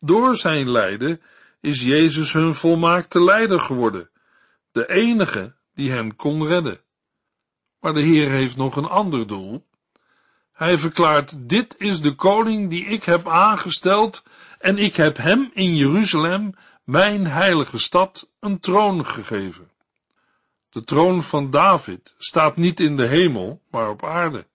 Door 0.00 0.36
zijn 0.36 0.70
lijden 0.70 1.20
is 1.60 1.82
Jezus 1.82 2.32
hun 2.32 2.54
volmaakte 2.54 3.24
leider 3.24 3.60
geworden, 3.60 4.10
de 4.72 4.88
enige 4.88 5.54
die 5.74 5.90
hen 5.90 6.16
kon 6.16 6.46
redden. 6.46 6.80
Maar 7.80 7.92
de 7.92 8.02
Heer 8.02 8.30
heeft 8.30 8.56
nog 8.56 8.76
een 8.76 8.88
ander 8.88 9.26
doel. 9.26 9.66
Hij 10.52 10.78
verklaart, 10.78 11.48
dit 11.48 11.74
is 11.78 12.00
de 12.00 12.14
koning 12.14 12.70
die 12.70 12.84
ik 12.84 13.04
heb 13.04 13.28
aangesteld 13.28 14.22
en 14.58 14.78
ik 14.78 14.96
heb 14.96 15.16
hem 15.16 15.50
in 15.54 15.76
Jeruzalem, 15.76 16.54
mijn 16.84 17.26
heilige 17.26 17.78
stad, 17.78 18.28
een 18.40 18.60
troon 18.60 19.06
gegeven. 19.06 19.70
De 20.70 20.84
troon 20.84 21.22
van 21.22 21.50
David 21.50 22.14
staat 22.18 22.56
niet 22.56 22.80
in 22.80 22.96
de 22.96 23.06
hemel, 23.06 23.62
maar 23.70 23.90
op 23.90 24.04
aarde. 24.04 24.46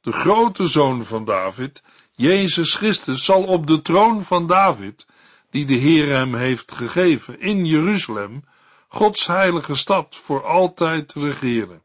De 0.00 0.12
grote 0.12 0.66
zoon 0.66 1.04
van 1.04 1.24
David, 1.24 1.82
Jezus 2.12 2.74
Christus, 2.74 3.24
zal 3.24 3.42
op 3.42 3.66
de 3.66 3.82
troon 3.82 4.22
van 4.22 4.46
David, 4.46 5.06
die 5.50 5.66
de 5.66 5.74
Heer 5.74 6.08
hem 6.08 6.34
heeft 6.34 6.72
gegeven, 6.72 7.40
in 7.40 7.64
Jeruzalem, 7.64 8.44
Gods 8.88 9.26
heilige 9.26 9.74
stad, 9.74 10.16
voor 10.16 10.44
altijd 10.44 11.12
regeren. 11.12 11.82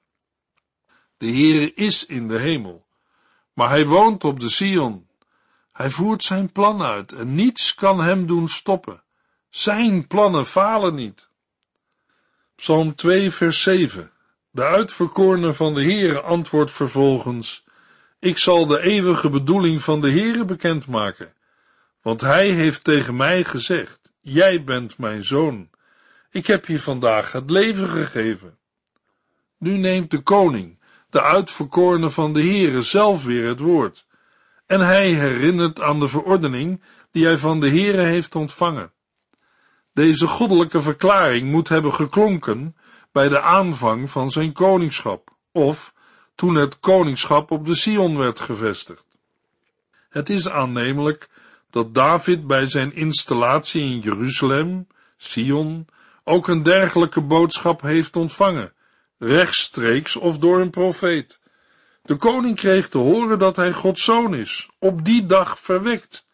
De 1.17 1.27
Heere 1.27 1.73
is 1.73 2.05
in 2.05 2.27
de 2.27 2.39
hemel, 2.39 2.85
maar 3.53 3.69
hij 3.69 3.85
woont 3.85 4.23
op 4.23 4.39
de 4.39 4.49
Sion. 4.49 5.07
Hij 5.71 5.89
voert 5.89 6.23
zijn 6.23 6.51
plan 6.51 6.81
uit 6.81 7.11
en 7.11 7.35
niets 7.35 7.73
kan 7.75 8.01
hem 8.01 8.27
doen 8.27 8.47
stoppen. 8.47 9.01
Zijn 9.57 10.07
plannen 10.07 10.45
falen 10.45 10.95
niet. 10.95 11.29
Psalm 12.55 12.95
2 12.95 13.31
vers 13.31 13.61
7 13.61 14.11
De 14.51 14.63
uitverkorene 14.63 15.53
van 15.53 15.73
de 15.73 15.81
Heere 15.81 16.21
antwoordt 16.21 16.71
vervolgens, 16.71 17.63
ik 18.19 18.37
zal 18.37 18.67
de 18.67 18.81
eeuwige 18.81 19.29
bedoeling 19.29 19.83
van 19.83 20.01
de 20.01 20.11
Heere 20.11 20.45
bekendmaken, 20.45 21.33
want 22.01 22.21
hij 22.21 22.49
heeft 22.49 22.83
tegen 22.83 23.15
mij 23.15 23.43
gezegd, 23.43 24.11
jij 24.19 24.63
bent 24.63 24.97
mijn 24.97 25.23
zoon, 25.23 25.69
ik 26.31 26.47
heb 26.47 26.65
je 26.65 26.79
vandaag 26.79 27.31
het 27.31 27.49
leven 27.49 27.87
gegeven. 27.87 28.57
Nu 29.57 29.77
neemt 29.77 30.11
de 30.11 30.21
koning, 30.21 30.79
de 31.09 31.23
uitverkorene 31.23 32.09
van 32.09 32.33
de 32.33 32.41
Heere, 32.41 32.81
zelf 32.81 33.23
weer 33.23 33.47
het 33.47 33.59
woord, 33.59 34.05
en 34.65 34.79
hij 34.79 35.09
herinnert 35.09 35.81
aan 35.81 35.99
de 35.99 36.07
verordening 36.07 36.81
die 37.11 37.25
hij 37.25 37.37
van 37.37 37.59
de 37.59 37.69
Heere 37.69 38.01
heeft 38.01 38.35
ontvangen. 38.35 38.95
Deze 39.97 40.27
goddelijke 40.27 40.81
verklaring 40.81 41.51
moet 41.51 41.69
hebben 41.69 41.93
geklonken 41.93 42.75
bij 43.11 43.29
de 43.29 43.41
aanvang 43.41 44.09
van 44.09 44.31
zijn 44.31 44.53
koningschap, 44.53 45.29
of 45.51 45.93
toen 46.35 46.55
het 46.55 46.79
koningschap 46.79 47.51
op 47.51 47.65
de 47.65 47.75
Sion 47.75 48.17
werd 48.17 48.39
gevestigd. 48.39 49.05
Het 50.09 50.29
is 50.29 50.49
aannemelijk 50.49 51.29
dat 51.69 51.93
David 51.93 52.47
bij 52.47 52.65
zijn 52.65 52.95
installatie 52.95 53.81
in 53.81 53.99
Jeruzalem, 53.99 54.87
Sion, 55.15 55.87
ook 56.23 56.47
een 56.47 56.63
dergelijke 56.63 57.21
boodschap 57.21 57.81
heeft 57.81 58.15
ontvangen, 58.15 58.73
rechtstreeks 59.17 60.15
of 60.15 60.37
door 60.37 60.59
een 60.59 60.69
profeet. 60.69 61.39
De 62.01 62.15
koning 62.15 62.55
kreeg 62.55 62.89
te 62.89 62.97
horen 62.97 63.39
dat 63.39 63.55
hij 63.55 63.73
Gods 63.73 64.03
zoon 64.03 64.35
is, 64.35 64.69
op 64.79 65.05
die 65.05 65.25
dag 65.25 65.59
verwekt. 65.59 66.25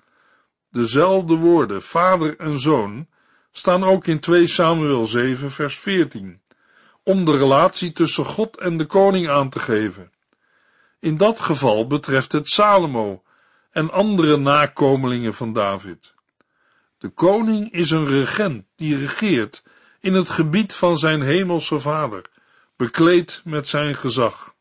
Dezelfde 0.71 1.35
woorden, 1.35 1.81
vader 1.81 2.37
en 2.39 2.59
zoon, 2.59 3.07
staan 3.53 3.83
ook 3.83 4.07
in 4.07 4.19
2 4.19 4.47
Samuel 4.47 5.05
7 5.05 5.51
vers 5.51 5.79
14, 5.79 6.41
om 7.03 7.25
de 7.25 7.37
relatie 7.37 7.91
tussen 7.91 8.25
God 8.25 8.57
en 8.57 8.77
de 8.77 8.85
koning 8.85 9.29
aan 9.29 9.49
te 9.49 9.59
geven. 9.59 10.11
In 10.99 11.17
dat 11.17 11.39
geval 11.39 11.87
betreft 11.87 12.31
het 12.31 12.49
Salomo 12.49 13.23
en 13.71 13.91
andere 13.91 14.37
nakomelingen 14.37 15.33
van 15.33 15.53
David. 15.53 16.13
De 16.97 17.09
koning 17.09 17.71
is 17.71 17.91
een 17.91 18.07
regent 18.07 18.65
die 18.75 18.97
regeert 18.97 19.63
in 19.99 20.13
het 20.13 20.29
gebied 20.29 20.73
van 20.73 20.97
zijn 20.97 21.21
hemelse 21.21 21.79
vader, 21.79 22.25
bekleed 22.75 23.41
met 23.43 23.67
zijn 23.67 23.95
gezag. 23.95 24.55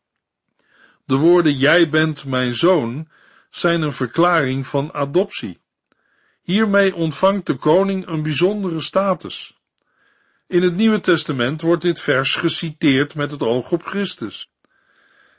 De 1.05 1.15
woorden 1.15 1.57
jij 1.57 1.89
bent 1.89 2.25
mijn 2.25 2.55
zoon 2.55 3.07
zijn 3.49 3.81
een 3.81 3.93
verklaring 3.93 4.67
van 4.67 4.93
adoptie. 4.93 5.61
Hiermee 6.43 6.95
ontvangt 6.95 7.45
de 7.45 7.55
koning 7.55 8.07
een 8.07 8.23
bijzondere 8.23 8.81
status. 8.81 9.57
In 10.47 10.63
het 10.63 10.75
Nieuwe 10.75 10.99
Testament 10.99 11.61
wordt 11.61 11.81
dit 11.81 11.99
vers 11.99 12.35
geciteerd 12.35 13.15
met 13.15 13.31
het 13.31 13.41
oog 13.41 13.71
op 13.71 13.83
Christus. 13.83 14.51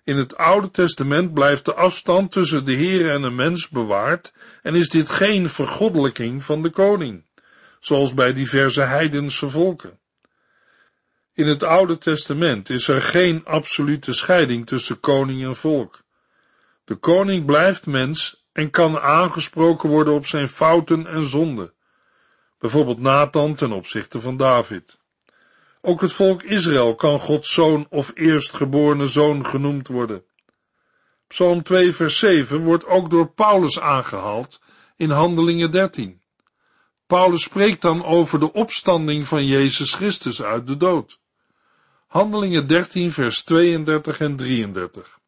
In 0.05 0.17
het 0.17 0.37
Oude 0.37 0.71
Testament 0.71 1.35
blijft 1.35 1.65
de 1.65 1.75
afstand 1.75 2.33
tussen 2.33 2.65
de 2.65 2.73
Heer 2.73 3.11
en 3.11 3.23
de 3.23 3.31
mens 3.31 3.69
bewaard 3.69 4.33
en 4.63 4.75
is 4.75 4.89
dit 4.89 5.11
geen 5.11 5.49
vergoddelijking 5.49 6.45
van 6.45 6.63
de 6.63 6.71
koning 6.71 7.25
zoals 7.81 8.15
bij 8.15 8.33
diverse 8.33 8.83
heidense 8.83 9.49
volken. 9.49 9.99
In 11.33 11.47
het 11.47 11.63
Oude 11.63 11.99
Testament 11.99 12.71
is 12.71 12.89
er 12.89 13.03
geen 13.03 13.45
absolute 13.45 14.13
scheiding 14.13 14.67
tussen 14.67 15.01
koning 15.01 15.45
en 15.45 15.57
volk. 15.57 16.03
De 16.85 16.95
koning 16.95 17.47
blijft 17.47 17.87
mens 17.87 18.44
en 18.55 18.71
kan 18.71 19.01
aangesproken 19.01 19.89
worden 19.89 20.15
op 20.15 20.27
zijn 20.27 20.49
fouten 20.49 21.07
en 21.07 21.25
zonden, 21.25 21.73
bijvoorbeeld 22.59 23.01
Nathan 23.01 23.55
ten 23.55 23.73
opzichte 23.73 24.21
van 24.21 24.37
David. 24.37 24.99
Ook 25.81 26.01
het 26.01 26.13
volk 26.13 26.43
Israël 26.43 26.95
kan 26.95 27.19
Gods 27.19 27.53
zoon 27.53 27.87
of 27.91 28.13
eerstgeborene 28.15 29.07
zoon 29.07 29.47
genoemd 29.47 29.89
worden. 29.89 30.25
Psalm 31.27 31.63
2 31.63 31.93
vers 31.93 32.19
7 32.19 32.61
wordt 32.61 32.87
ook 32.87 33.11
door 33.11 33.29
Paulus 33.29 33.81
aangehaald 33.81 34.61
in 34.97 35.11
Handelingen 35.11 35.71
13. 35.71 36.21
Paulus 37.07 37.43
spreekt 37.43 37.83
dan 37.83 38.05
over 38.05 38.41
de 38.41 38.53
opstanding 38.53 39.29
van 39.29 39.47
Jezus 39.47 39.95
Christus 39.95 40.43
uit 40.43 40.67
de 40.67 40.77
dood. 40.77 41.19
Handelingen 42.07 42.67
13, 42.67 43.13
vers 43.13 43.45
32 43.45 44.21
en 44.21 44.37
33. 44.37 45.19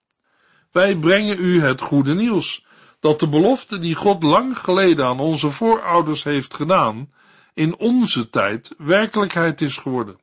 Wij 0.73 0.97
brengen 0.97 1.39
u 1.39 1.61
het 1.61 1.81
goede 1.81 2.15
nieuws, 2.15 2.66
dat 3.01 3.21
de 3.21 3.29
belofte 3.29 3.79
die 3.79 3.95
God 3.95 4.23
lang 4.23 4.59
geleden 4.59 5.07
aan 5.07 5.21
onze 5.21 5.51
voorouders 5.51 6.25
heeft 6.25 6.55
gedaan, 6.55 7.13
in 7.55 7.77
onze 7.77 8.31
tijd 8.31 8.75
werkelijkheid 8.79 9.61
is 9.61 9.77
geworden. 9.77 10.21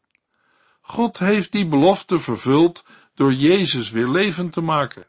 God 0.82 1.20
heeft 1.20 1.52
die 1.52 1.68
belofte 1.68 2.20
vervuld 2.20 2.86
door 3.16 3.34
Jezus 3.34 3.92
weer 3.92 4.08
levend 4.08 4.54
te 4.54 4.62
maken. 4.62 5.08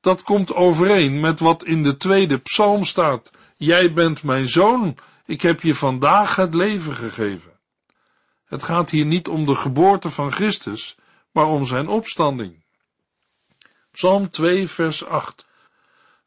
Dat 0.00 0.22
komt 0.22 0.54
overeen 0.54 1.20
met 1.20 1.40
wat 1.40 1.64
in 1.64 1.82
de 1.82 1.96
tweede 1.96 2.38
psalm 2.38 2.84
staat. 2.84 3.30
Jij 3.56 3.92
bent 3.92 4.22
mijn 4.22 4.48
zoon, 4.48 4.96
ik 5.26 5.42
heb 5.42 5.62
je 5.62 5.74
vandaag 5.74 6.36
het 6.36 6.54
leven 6.54 6.94
gegeven. 6.94 7.58
Het 8.44 8.62
gaat 8.62 8.90
hier 8.90 9.06
niet 9.06 9.28
om 9.28 9.46
de 9.46 9.54
geboorte 9.54 10.10
van 10.10 10.32
Christus, 10.32 10.96
maar 11.32 11.46
om 11.46 11.66
zijn 11.66 11.88
opstanding. 11.88 12.64
Psalm 13.90 14.30
2, 14.30 14.68
vers 14.68 15.04
8. 15.04 15.47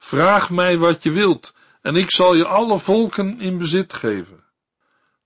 Vraag 0.03 0.49
mij 0.49 0.77
wat 0.77 1.03
je 1.03 1.11
wilt, 1.11 1.53
en 1.81 1.95
ik 1.95 2.11
zal 2.11 2.35
je 2.35 2.45
alle 2.45 2.79
volken 2.79 3.39
in 3.39 3.57
bezit 3.57 3.93
geven. 3.93 4.43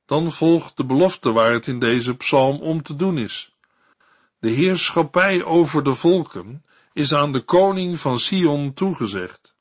Dan 0.06 0.32
volgt 0.32 0.78
de 0.78 0.86
belofte 0.86 1.32
waar 1.32 1.52
het 1.52 1.68
in 1.68 1.80
deze 1.80 2.16
psalm 2.16 2.62
om 2.62 2.84
te 2.84 2.96
doen 2.96 3.18
is. 3.18 3.56
De 4.40 4.50
heerschappij 4.50 5.44
over 5.44 5.84
de 5.84 5.94
volken 5.94 6.66
is 6.94 7.14
aan 7.14 7.32
de 7.32 7.40
koning 7.40 8.00
van 8.00 8.20
Sion 8.20 8.74
toegezegd. 8.74 9.56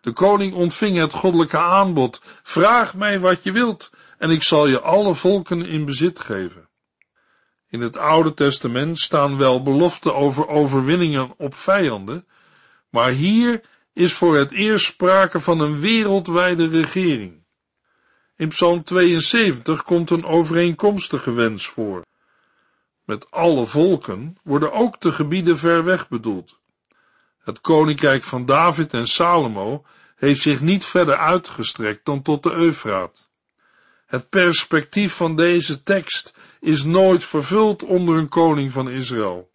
De 0.00 0.12
koning 0.12 0.54
ontving 0.54 0.98
het 0.98 1.12
goddelijke 1.12 1.58
aanbod, 1.58 2.20
vraag 2.42 2.94
mij 2.94 3.20
wat 3.20 3.42
je 3.42 3.52
wilt, 3.52 3.90
en 4.18 4.30
ik 4.30 4.42
zal 4.42 4.68
je 4.68 4.80
alle 4.80 5.14
volken 5.14 5.66
in 5.66 5.84
bezit 5.84 6.20
geven. 6.20 6.68
In 7.68 7.80
het 7.80 7.96
Oude 7.96 8.34
Testament 8.34 8.98
staan 8.98 9.36
wel 9.36 9.62
beloften 9.62 10.14
over 10.14 10.48
overwinningen 10.48 11.34
op 11.38 11.54
vijanden, 11.54 12.26
maar 12.90 13.10
hier 13.10 13.74
is 13.96 14.12
voor 14.12 14.36
het 14.36 14.52
eerst 14.52 14.86
sprake 14.86 15.40
van 15.40 15.60
een 15.60 15.80
wereldwijde 15.80 16.68
regering. 16.68 17.44
In 18.36 18.48
Psalm 18.48 18.84
72 18.84 19.82
komt 19.82 20.10
een 20.10 20.24
overeenkomstige 20.24 21.32
wens 21.32 21.66
voor. 21.66 22.04
Met 23.04 23.30
alle 23.30 23.66
volken 23.66 24.36
worden 24.42 24.72
ook 24.72 25.00
de 25.00 25.12
gebieden 25.12 25.58
ver 25.58 25.84
weg 25.84 26.08
bedoeld. 26.08 26.58
Het 27.38 27.60
koninkrijk 27.60 28.22
van 28.22 28.46
David 28.46 28.94
en 28.94 29.06
Salomo 29.06 29.84
heeft 30.16 30.40
zich 30.40 30.60
niet 30.60 30.84
verder 30.84 31.16
uitgestrekt 31.16 32.04
dan 32.04 32.22
tot 32.22 32.42
de 32.42 32.52
Eufraat. 32.52 33.28
Het 34.06 34.28
perspectief 34.28 35.12
van 35.12 35.36
deze 35.36 35.82
tekst 35.82 36.34
is 36.60 36.84
nooit 36.84 37.24
vervuld 37.24 37.82
onder 37.82 38.16
een 38.16 38.28
koning 38.28 38.72
van 38.72 38.90
Israël. 38.90 39.50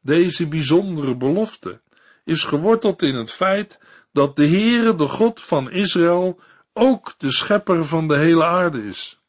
Deze 0.00 0.46
bijzondere 0.46 1.16
belofte 1.16 1.80
is 2.30 2.44
geworteld 2.44 3.02
in 3.02 3.14
het 3.14 3.30
feit 3.32 3.78
dat 4.12 4.36
de 4.36 4.46
Heere, 4.46 4.94
de 4.94 5.08
God 5.08 5.40
van 5.40 5.70
Israël, 5.70 6.40
ook 6.72 7.14
de 7.18 7.32
schepper 7.32 7.86
van 7.86 8.08
de 8.08 8.16
hele 8.16 8.44
aarde 8.44 8.86
is. 8.86 9.20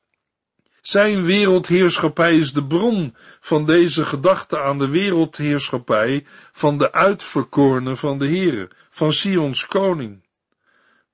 Zijn 0.82 1.24
wereldheerschappij 1.24 2.38
is 2.38 2.54
de 2.54 2.66
bron 2.66 3.16
van 3.40 3.66
deze 3.66 4.06
gedachte 4.06 4.60
aan 4.60 4.80
de 4.80 4.90
wereldheerschappij 4.90 6.26
van 6.52 6.78
de 6.78 6.92
uitverkorene 6.92 7.96
van 7.96 8.20
de 8.20 8.28
Heere, 8.28 8.70
van 8.90 9.14
Sions 9.14 9.66
koning. 9.66 10.24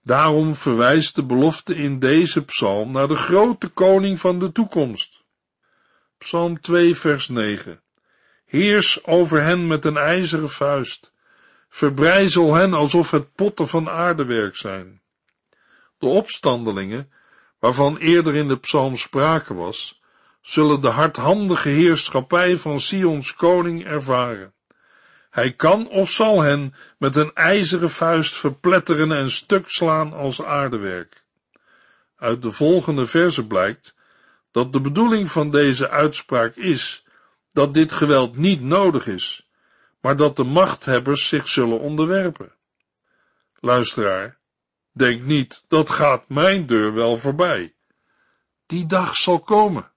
Daarom 0.03 0.55
verwijst 0.55 1.15
de 1.15 1.23
belofte 1.23 1.75
in 1.75 1.99
deze 1.99 2.45
psalm 2.45 2.91
naar 2.91 3.07
de 3.07 3.15
grote 3.15 3.67
koning 3.67 4.19
van 4.19 4.39
de 4.39 4.51
toekomst. 4.51 5.23
Psalm 6.17 6.61
2 6.61 6.95
vers 6.95 7.27
9 7.27 7.81
Heers 8.45 9.05
over 9.05 9.41
hen 9.41 9.67
met 9.67 9.85
een 9.85 9.97
ijzeren 9.97 10.49
vuist, 10.49 11.11
verbrijzel 11.77 12.53
hen 12.53 12.73
alsof 12.73 13.11
het 13.11 13.33
potten 13.35 13.67
van 13.67 13.89
aardewerk 13.89 14.55
zijn. 14.55 15.01
De 15.97 16.07
opstandelingen, 16.07 17.11
waarvan 17.59 17.97
eerder 17.97 18.35
in 18.35 18.47
de 18.47 18.57
psalm 18.57 18.95
sprake 18.95 19.53
was, 19.53 20.01
zullen 20.41 20.81
de 20.81 20.87
hardhandige 20.87 21.69
heerschappij 21.69 22.57
van 22.57 22.79
Sions 22.79 23.33
koning 23.33 23.85
ervaren. 23.85 24.53
Hij 25.29 25.51
kan 25.51 25.89
of 25.89 26.11
zal 26.11 26.41
hen 26.41 26.75
met 26.97 27.15
een 27.15 27.33
ijzeren 27.33 27.89
vuist 27.89 28.35
verpletteren 28.35 29.11
en 29.11 29.29
stuk 29.29 29.69
slaan 29.69 30.13
als 30.13 30.43
aardewerk. 30.43 31.23
Uit 32.15 32.41
de 32.41 32.51
volgende 32.51 33.05
verse 33.05 33.47
blijkt 33.47 33.95
dat 34.51 34.73
de 34.73 34.81
bedoeling 34.81 35.31
van 35.31 35.51
deze 35.51 35.89
uitspraak 35.89 36.55
is 36.55 37.05
dat 37.51 37.73
dit 37.73 37.91
geweld 37.91 38.37
niet 38.37 38.61
nodig 38.61 39.07
is, 39.07 39.46
maar 40.01 40.15
dat 40.15 40.35
de 40.35 40.43
machthebbers 40.43 41.27
zich 41.27 41.47
zullen 41.47 41.79
onderwerpen. 41.79 42.53
Luisteraar, 43.59 44.37
denk 44.91 45.21
niet, 45.21 45.63
dat 45.67 45.89
gaat 45.89 46.29
mijn 46.29 46.65
deur 46.65 46.93
wel 46.93 47.17
voorbij. 47.17 47.75
Die 48.65 48.85
dag 48.85 49.15
zal 49.15 49.39
komen. 49.39 49.91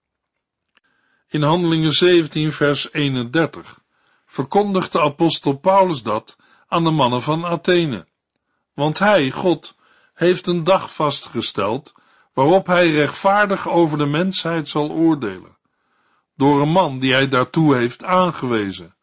In 1.28 1.42
Handelingen 1.42 1.92
17 1.92 2.52
vers 2.52 2.92
31 2.92 3.80
verkondigt 4.26 4.92
de 4.92 5.00
apostel 5.00 5.56
Paulus 5.58 6.02
dat 6.02 6.36
aan 6.68 6.84
de 6.84 6.90
mannen 6.90 7.22
van 7.22 7.44
Athene. 7.44 8.06
Want 8.74 8.98
hij, 8.98 9.30
God, 9.30 9.76
heeft 10.14 10.46
een 10.46 10.64
dag 10.64 10.94
vastgesteld 10.94 11.92
waarop 12.32 12.66
hij 12.66 12.90
rechtvaardig 12.90 13.68
over 13.68 13.98
de 13.98 14.06
mensheid 14.06 14.68
zal 14.68 14.90
oordelen, 14.90 15.56
door 16.36 16.62
een 16.62 16.72
man 16.72 16.98
die 16.98 17.12
hij 17.12 17.28
daartoe 17.28 17.76
heeft 17.76 18.04
aangewezen. 18.04 18.94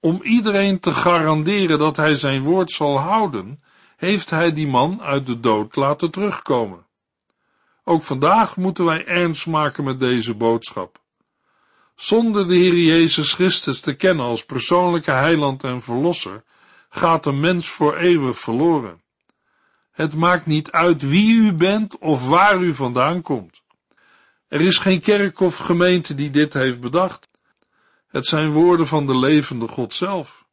Om 0.00 0.22
iedereen 0.22 0.80
te 0.80 0.94
garanderen 0.94 1.78
dat 1.78 1.96
hij 1.96 2.14
zijn 2.14 2.42
woord 2.42 2.72
zal 2.72 2.98
houden, 2.98 3.62
heeft 3.96 4.30
hij 4.30 4.52
die 4.52 4.66
man 4.66 5.02
uit 5.02 5.26
de 5.26 5.40
dood 5.40 5.76
laten 5.76 6.10
terugkomen. 6.10 6.86
Ook 7.84 8.02
vandaag 8.02 8.56
moeten 8.56 8.84
wij 8.84 9.06
ernst 9.06 9.46
maken 9.46 9.84
met 9.84 10.00
deze 10.00 10.34
boodschap. 10.34 11.00
Zonder 11.94 12.48
de 12.48 12.56
Heer 12.56 12.76
Jezus 12.76 13.32
Christus 13.32 13.80
te 13.80 13.94
kennen 13.94 14.26
als 14.26 14.44
persoonlijke 14.44 15.10
heiland 15.10 15.64
en 15.64 15.82
verlosser, 15.82 16.42
gaat 16.88 17.26
een 17.26 17.40
mens 17.40 17.68
voor 17.68 17.96
eeuwig 17.96 18.38
verloren. 18.38 19.02
Het 19.90 20.14
maakt 20.14 20.46
niet 20.46 20.70
uit 20.70 21.02
wie 21.02 21.34
u 21.34 21.52
bent 21.52 21.98
of 21.98 22.26
waar 22.26 22.62
u 22.62 22.74
vandaan 22.74 23.22
komt. 23.22 23.62
Er 24.48 24.60
is 24.60 24.78
geen 24.78 25.00
kerk 25.00 25.40
of 25.40 25.56
gemeente 25.56 26.14
die 26.14 26.30
dit 26.30 26.52
heeft 26.52 26.80
bedacht. 26.80 27.29
Het 28.10 28.26
zijn 28.26 28.50
woorden 28.50 28.86
van 28.86 29.06
de 29.06 29.16
levende 29.16 29.68
God 29.68 29.94
zelf. 29.94 30.46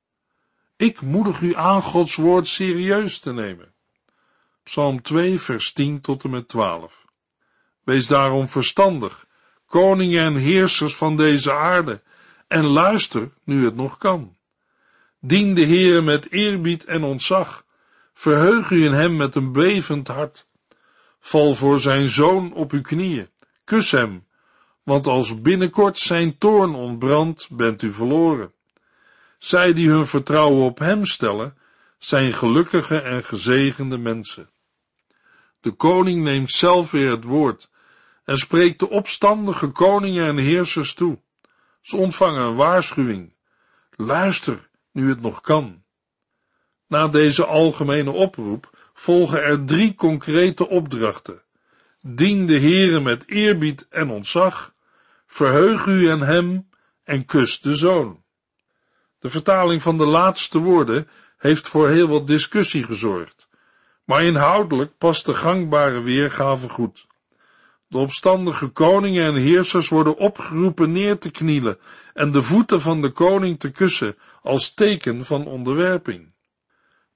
Ik 0.76 1.02
moedig 1.02 1.42
u 1.42 1.56
aan 1.56 1.82
Gods 1.82 2.16
woord 2.16 2.48
serieus 2.48 3.20
te 3.20 3.34
nemen. 3.34 3.74
Psalm 4.64 5.02
2, 5.02 5.40
vers 5.40 5.74
10 5.74 6.02
tot 6.02 6.24
en 6.24 6.30
met 6.30 6.48
12. 6.48 7.06
Wees 7.84 8.08
daarom 8.08 8.48
verstandig 8.48 9.28
koningen 9.66 10.24
en 10.24 10.36
heersers 10.36 10.96
van 10.96 11.16
deze 11.16 11.52
aarde, 11.52 12.02
en 12.48 12.66
luister 12.66 13.32
nu 13.44 13.66
het 13.66 13.76
nog 13.76 13.98
kan. 13.98 14.38
Dien 15.20 15.54
de 15.54 15.66
Heere 15.66 16.02
met 16.02 16.32
eerbied 16.32 16.86
en 16.86 17.04
ontzag, 17.04 17.66
verheug 18.14 18.70
u 18.70 18.86
in 18.86 18.94
hem 18.94 19.16
met 19.16 19.36
een 19.36 19.52
bevend 19.52 20.08
hart. 20.08 20.48
Val 21.20 21.56
voor 21.56 21.80
zijn 21.80 22.10
zoon 22.10 22.54
op 22.54 22.72
uw 22.72 22.82
knieën, 22.82 23.30
kus 23.64 23.92
hem, 23.92 24.27
want 24.88 25.08
als 25.08 25.42
binnenkort 25.42 25.98
zijn 25.98 26.38
toorn 26.38 26.76
ontbrandt, 26.76 27.50
bent 27.52 27.82
u 27.82 27.92
verloren. 27.92 28.52
Zij 29.38 29.74
die 29.74 29.90
hun 29.90 30.08
vertrouwen 30.08 30.66
op 30.66 30.80
hem 30.80 31.06
stellen, 31.06 31.58
zijn 31.98 32.34
gelukkige 32.34 33.00
en 33.00 33.24
gezegende 33.24 33.98
mensen. 33.98 34.50
De 35.62 35.72
koning 35.72 36.24
neemt 36.24 36.52
zelf 36.52 36.92
weer 36.92 37.10
het 37.10 37.24
woord 37.24 37.70
en 38.24 38.38
spreekt 38.38 38.80
de 38.80 38.90
opstandige 38.90 39.68
koningen 39.68 40.28
en 40.28 40.38
heersers 40.38 40.94
toe. 40.94 41.20
Ze 41.82 41.98
ontvangen 41.98 42.42
een 42.42 42.56
waarschuwing. 42.56 43.34
Luister, 43.96 44.70
nu 44.92 45.10
het 45.10 45.22
nog 45.22 45.42
kan. 45.42 45.84
Na 46.88 47.08
deze 47.08 47.46
algemene 47.46 48.12
oproep 48.12 48.90
volgen 48.94 49.44
er 49.44 49.66
drie 49.66 49.96
concrete 49.96 50.70
opdrachten. 50.70 51.42
Dien 52.02 52.46
de 52.46 52.60
Heere 52.60 53.00
met 53.00 53.30
eerbied 53.30 53.88
en 53.90 54.10
ontzag, 54.10 54.76
verheug 55.28 55.86
u 55.86 56.10
en 56.10 56.22
hem 56.22 56.70
en 57.04 57.26
kus 57.26 57.62
de 57.62 57.76
zoon. 57.76 58.24
De 59.20 59.30
vertaling 59.30 59.82
van 59.82 59.98
de 59.98 60.06
laatste 60.06 60.60
woorden 60.60 61.08
heeft 61.38 61.68
voor 61.68 61.90
heel 61.90 62.08
wat 62.08 62.28
discussie 62.28 62.84
gezorgd, 62.84 63.48
maar 64.04 64.24
inhoudelijk 64.24 64.98
past 64.98 65.26
de 65.26 65.34
gangbare 65.34 66.02
weergave 66.02 66.70
goed. 66.70 67.08
De 67.88 67.98
opstandige 67.98 68.68
koningen 68.68 69.26
en 69.26 69.36
heersers 69.36 69.90
worden 69.90 70.18
opgeroepen 70.18 70.92
neer 70.92 71.18
te 71.18 71.32
knielen 71.32 71.80
en 72.14 72.32
de 72.32 72.42
voeten 72.42 72.82
van 72.82 73.02
de 73.02 73.12
koning 73.12 73.60
te 73.60 73.72
kussen 73.72 74.16
als 74.42 74.74
teken 74.74 75.26
van 75.26 75.46
onderwerping. 75.46 76.34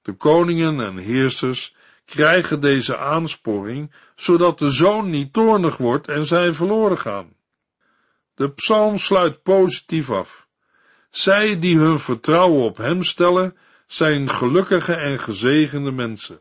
De 0.02 0.12
koningen 0.12 0.80
en 0.80 0.96
heersers 0.96 1.74
krijgen 2.04 2.60
deze 2.60 2.96
aansporing, 2.96 3.94
zodat 4.14 4.58
de 4.58 4.70
zoon 4.70 5.10
niet 5.10 5.32
toornig 5.32 5.76
wordt 5.76 6.08
en 6.08 6.24
zij 6.24 6.52
verloren 6.52 6.98
gaan. 6.98 7.32
De 8.34 8.50
psalm 8.50 8.98
sluit 8.98 9.42
positief 9.42 10.10
af. 10.10 10.46
Zij 11.10 11.58
die 11.58 11.78
hun 11.78 11.98
vertrouwen 11.98 12.62
op 12.62 12.76
hem 12.76 13.02
stellen, 13.02 13.56
zijn 13.86 14.30
gelukkige 14.30 14.94
en 14.94 15.18
gezegende 15.18 15.90
mensen. 15.90 16.40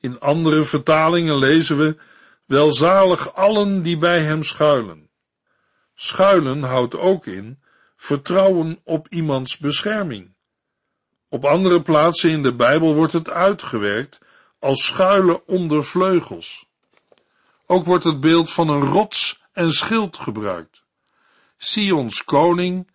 In 0.00 0.20
andere 0.20 0.62
vertalingen 0.62 1.38
lezen 1.38 1.78
we 1.78 1.96
Welzalig 2.50 3.34
allen 3.34 3.82
die 3.82 3.98
bij 3.98 4.22
hem 4.22 4.42
schuilen. 4.42 5.10
Schuilen 5.94 6.62
houdt 6.62 6.96
ook 6.96 7.26
in 7.26 7.62
vertrouwen 7.96 8.80
op 8.84 9.06
iemands 9.08 9.58
bescherming. 9.58 10.34
Op 11.28 11.44
andere 11.44 11.82
plaatsen 11.82 12.30
in 12.30 12.42
de 12.42 12.54
Bijbel 12.54 12.94
wordt 12.94 13.12
het 13.12 13.30
uitgewerkt 13.30 14.20
als 14.58 14.84
schuilen 14.84 15.46
onder 15.46 15.84
vleugels. 15.84 16.66
Ook 17.66 17.84
wordt 17.84 18.04
het 18.04 18.20
beeld 18.20 18.50
van 18.50 18.68
een 18.68 18.82
rots 18.82 19.39
en 19.52 19.72
schild 19.72 20.16
gebruikt. 20.16 20.82
Sions 21.56 22.24
koning, 22.24 22.90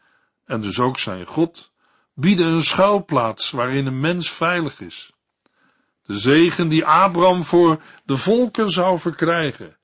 en 0.45 0.61
dus 0.61 0.79
ook 0.79 0.99
zijn 0.99 1.25
God, 1.25 1.71
bieden 2.13 2.47
een 2.47 2.63
schuilplaats 2.63 3.51
waarin 3.51 3.85
een 3.85 3.99
mens 3.99 4.31
veilig 4.31 4.79
is. 4.79 5.13
De 6.05 6.19
zegen 6.19 6.67
die 6.67 6.85
Abraham 6.85 7.43
voor 7.43 7.81
de 8.03 8.17
volken 8.17 8.69
zou 8.69 8.99
verkrijgen, 8.99 9.77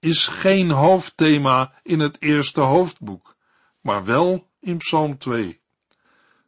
is 0.00 0.26
geen 0.26 0.70
hoofdthema 0.70 1.72
in 1.82 2.00
het 2.00 2.22
eerste 2.22 2.60
hoofdboek, 2.60 3.36
maar 3.80 4.04
wel 4.04 4.48
in 4.60 4.76
Psalm 4.76 5.18
2. 5.18 5.60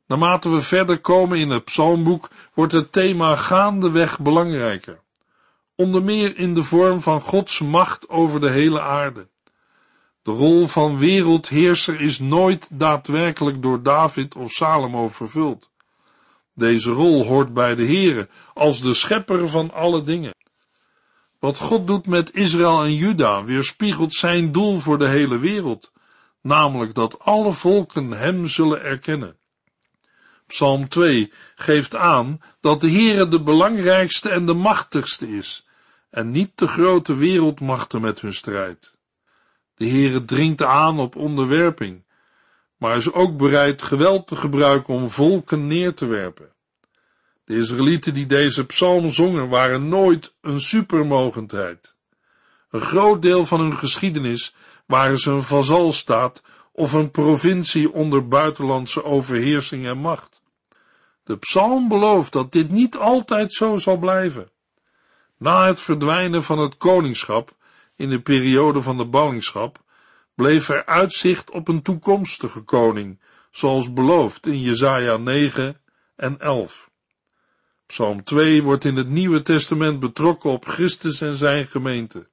Naarmate 0.06 0.48
we 0.48 0.60
verder 0.60 1.00
komen 1.00 1.38
in 1.38 1.50
het 1.50 1.64
psalmboek, 1.64 2.30
wordt 2.54 2.72
het 2.72 2.92
thema 2.92 3.36
gaandeweg 3.36 4.20
belangrijker. 4.20 5.00
Onder 5.74 6.02
meer 6.02 6.36
in 6.36 6.54
de 6.54 6.62
vorm 6.62 7.00
van 7.00 7.20
Gods 7.20 7.60
macht 7.60 8.08
over 8.08 8.40
de 8.40 8.50
hele 8.50 8.80
aarde. 8.80 9.28
De 10.26 10.32
rol 10.32 10.66
van 10.66 10.98
wereldheerser 10.98 12.00
is 12.00 12.18
nooit 12.18 12.68
daadwerkelijk 12.72 13.62
door 13.62 13.82
David 13.82 14.34
of 14.34 14.50
Salomo 14.50 15.08
vervuld. 15.08 15.70
Deze 16.54 16.90
rol 16.90 17.26
hoort 17.26 17.54
bij 17.54 17.74
de 17.74 17.84
Heere 17.84 18.28
als 18.54 18.80
de 18.80 18.94
schepper 18.94 19.48
van 19.48 19.72
alle 19.72 20.02
dingen. 20.02 20.34
Wat 21.38 21.58
God 21.58 21.86
doet 21.86 22.06
met 22.06 22.34
Israël 22.34 22.82
en 22.82 22.94
Juda 22.94 23.44
weerspiegelt 23.44 24.14
zijn 24.14 24.52
doel 24.52 24.78
voor 24.78 24.98
de 24.98 25.08
hele 25.08 25.38
wereld, 25.38 25.92
namelijk 26.42 26.94
dat 26.94 27.18
alle 27.18 27.52
volken 27.52 28.10
hem 28.10 28.46
zullen 28.46 28.82
erkennen. 28.82 29.36
Psalm 30.46 30.88
2 30.88 31.32
geeft 31.54 31.96
aan 31.96 32.40
dat 32.60 32.80
de 32.80 32.90
Heere 32.90 33.28
de 33.28 33.42
belangrijkste 33.42 34.28
en 34.28 34.46
de 34.46 34.54
machtigste 34.54 35.36
is, 35.36 35.66
en 36.10 36.30
niet 36.30 36.50
de 36.54 36.68
grote 36.68 37.14
wereldmachten 37.14 38.00
met 38.00 38.20
hun 38.20 38.34
strijd. 38.34 38.95
De 39.76 39.88
Heere 39.88 40.24
dringt 40.24 40.62
aan 40.62 40.98
op 40.98 41.16
onderwerping, 41.16 42.04
maar 42.76 42.96
is 42.96 43.12
ook 43.12 43.36
bereid 43.36 43.82
geweld 43.82 44.26
te 44.26 44.36
gebruiken 44.36 44.94
om 44.94 45.10
volken 45.10 45.66
neer 45.66 45.94
te 45.94 46.06
werpen. 46.06 46.52
De 47.44 47.56
Israëlieten 47.56 48.14
die 48.14 48.26
deze 48.26 48.66
psalm 48.66 49.08
zongen 49.08 49.48
waren 49.48 49.88
nooit 49.88 50.34
een 50.40 50.60
supermogendheid. 50.60 51.94
Een 52.70 52.80
groot 52.80 53.22
deel 53.22 53.44
van 53.44 53.60
hun 53.60 53.76
geschiedenis 53.76 54.54
waren 54.86 55.18
ze 55.18 55.30
een 55.30 55.42
vazalstaat 55.42 56.42
of 56.72 56.92
een 56.92 57.10
provincie 57.10 57.92
onder 57.92 58.28
buitenlandse 58.28 59.04
overheersing 59.04 59.86
en 59.86 59.98
macht. 59.98 60.42
De 61.24 61.36
psalm 61.36 61.88
belooft 61.88 62.32
dat 62.32 62.52
dit 62.52 62.70
niet 62.70 62.96
altijd 62.96 63.52
zo 63.52 63.78
zal 63.78 63.96
blijven. 63.96 64.50
Na 65.38 65.66
het 65.66 65.80
verdwijnen 65.80 66.42
van 66.42 66.58
het 66.58 66.76
koningschap 66.76 67.54
in 67.96 68.10
de 68.10 68.20
periode 68.20 68.82
van 68.82 68.96
de 68.96 69.06
ballingschap 69.06 69.84
bleef 70.34 70.68
er 70.68 70.84
uitzicht 70.84 71.50
op 71.50 71.68
een 71.68 71.82
toekomstige 71.82 72.62
koning, 72.62 73.20
zoals 73.50 73.92
beloofd 73.92 74.46
in 74.46 74.60
Jesaja 74.60 75.16
9 75.16 75.80
en 76.16 76.38
11. 76.38 76.90
Psalm 77.86 78.24
2 78.24 78.62
wordt 78.62 78.84
in 78.84 78.96
het 78.96 79.08
Nieuwe 79.08 79.42
Testament 79.42 79.98
betrokken 79.98 80.50
op 80.50 80.66
Christus 80.66 81.20
en 81.20 81.34
zijn 81.34 81.66
gemeente. 81.66 82.28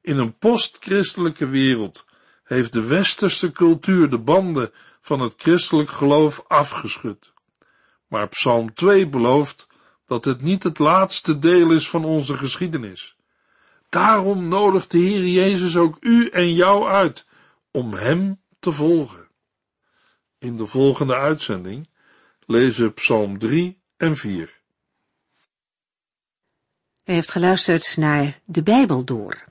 In 0.00 0.18
een 0.18 0.38
postchristelijke 0.38 1.48
wereld 1.48 2.04
heeft 2.44 2.72
de 2.72 2.82
westerse 2.82 3.52
cultuur 3.52 4.10
de 4.10 4.18
banden 4.18 4.72
van 5.00 5.20
het 5.20 5.34
christelijk 5.36 5.90
geloof 5.90 6.44
afgeschud. 6.46 7.32
Maar 8.08 8.28
Psalm 8.28 8.74
2 8.74 9.08
belooft 9.08 9.66
dat 10.06 10.24
het 10.24 10.40
niet 10.40 10.62
het 10.62 10.78
laatste 10.78 11.38
deel 11.38 11.70
is 11.70 11.88
van 11.88 12.04
onze 12.04 12.36
geschiedenis. 12.36 13.15
Daarom 13.96 14.48
nodigt 14.48 14.90
de 14.90 14.98
Heer 14.98 15.26
Jezus 15.26 15.76
ook 15.76 15.96
u 16.00 16.28
en 16.28 16.54
jou 16.54 16.88
uit 16.88 17.26
om 17.70 17.94
Hem 17.94 18.40
te 18.58 18.72
volgen. 18.72 19.28
In 20.38 20.56
de 20.56 20.66
volgende 20.66 21.14
uitzending 21.14 21.88
lezen 22.46 22.84
we 22.84 22.90
Psalm 22.90 23.38
3 23.38 23.80
en 23.96 24.16
4. 24.16 24.60
U 27.04 27.12
heeft 27.12 27.30
geluisterd 27.30 27.96
naar 27.96 28.40
De 28.44 28.62
Bijbel 28.62 29.04
Door, 29.04 29.44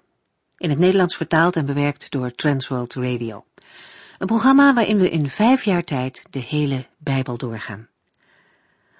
in 0.57 0.69
het 0.69 0.79
Nederlands 0.79 1.15
vertaald 1.15 1.55
en 1.55 1.65
bewerkt 1.65 2.11
door 2.11 2.31
Transworld 2.31 2.93
Radio. 2.93 3.45
Een 4.17 4.27
programma 4.27 4.73
waarin 4.73 4.97
we 4.97 5.09
in 5.09 5.29
vijf 5.29 5.63
jaar 5.63 5.83
tijd 5.83 6.23
de 6.29 6.39
hele 6.39 6.87
Bijbel 6.97 7.37
doorgaan. 7.37 7.89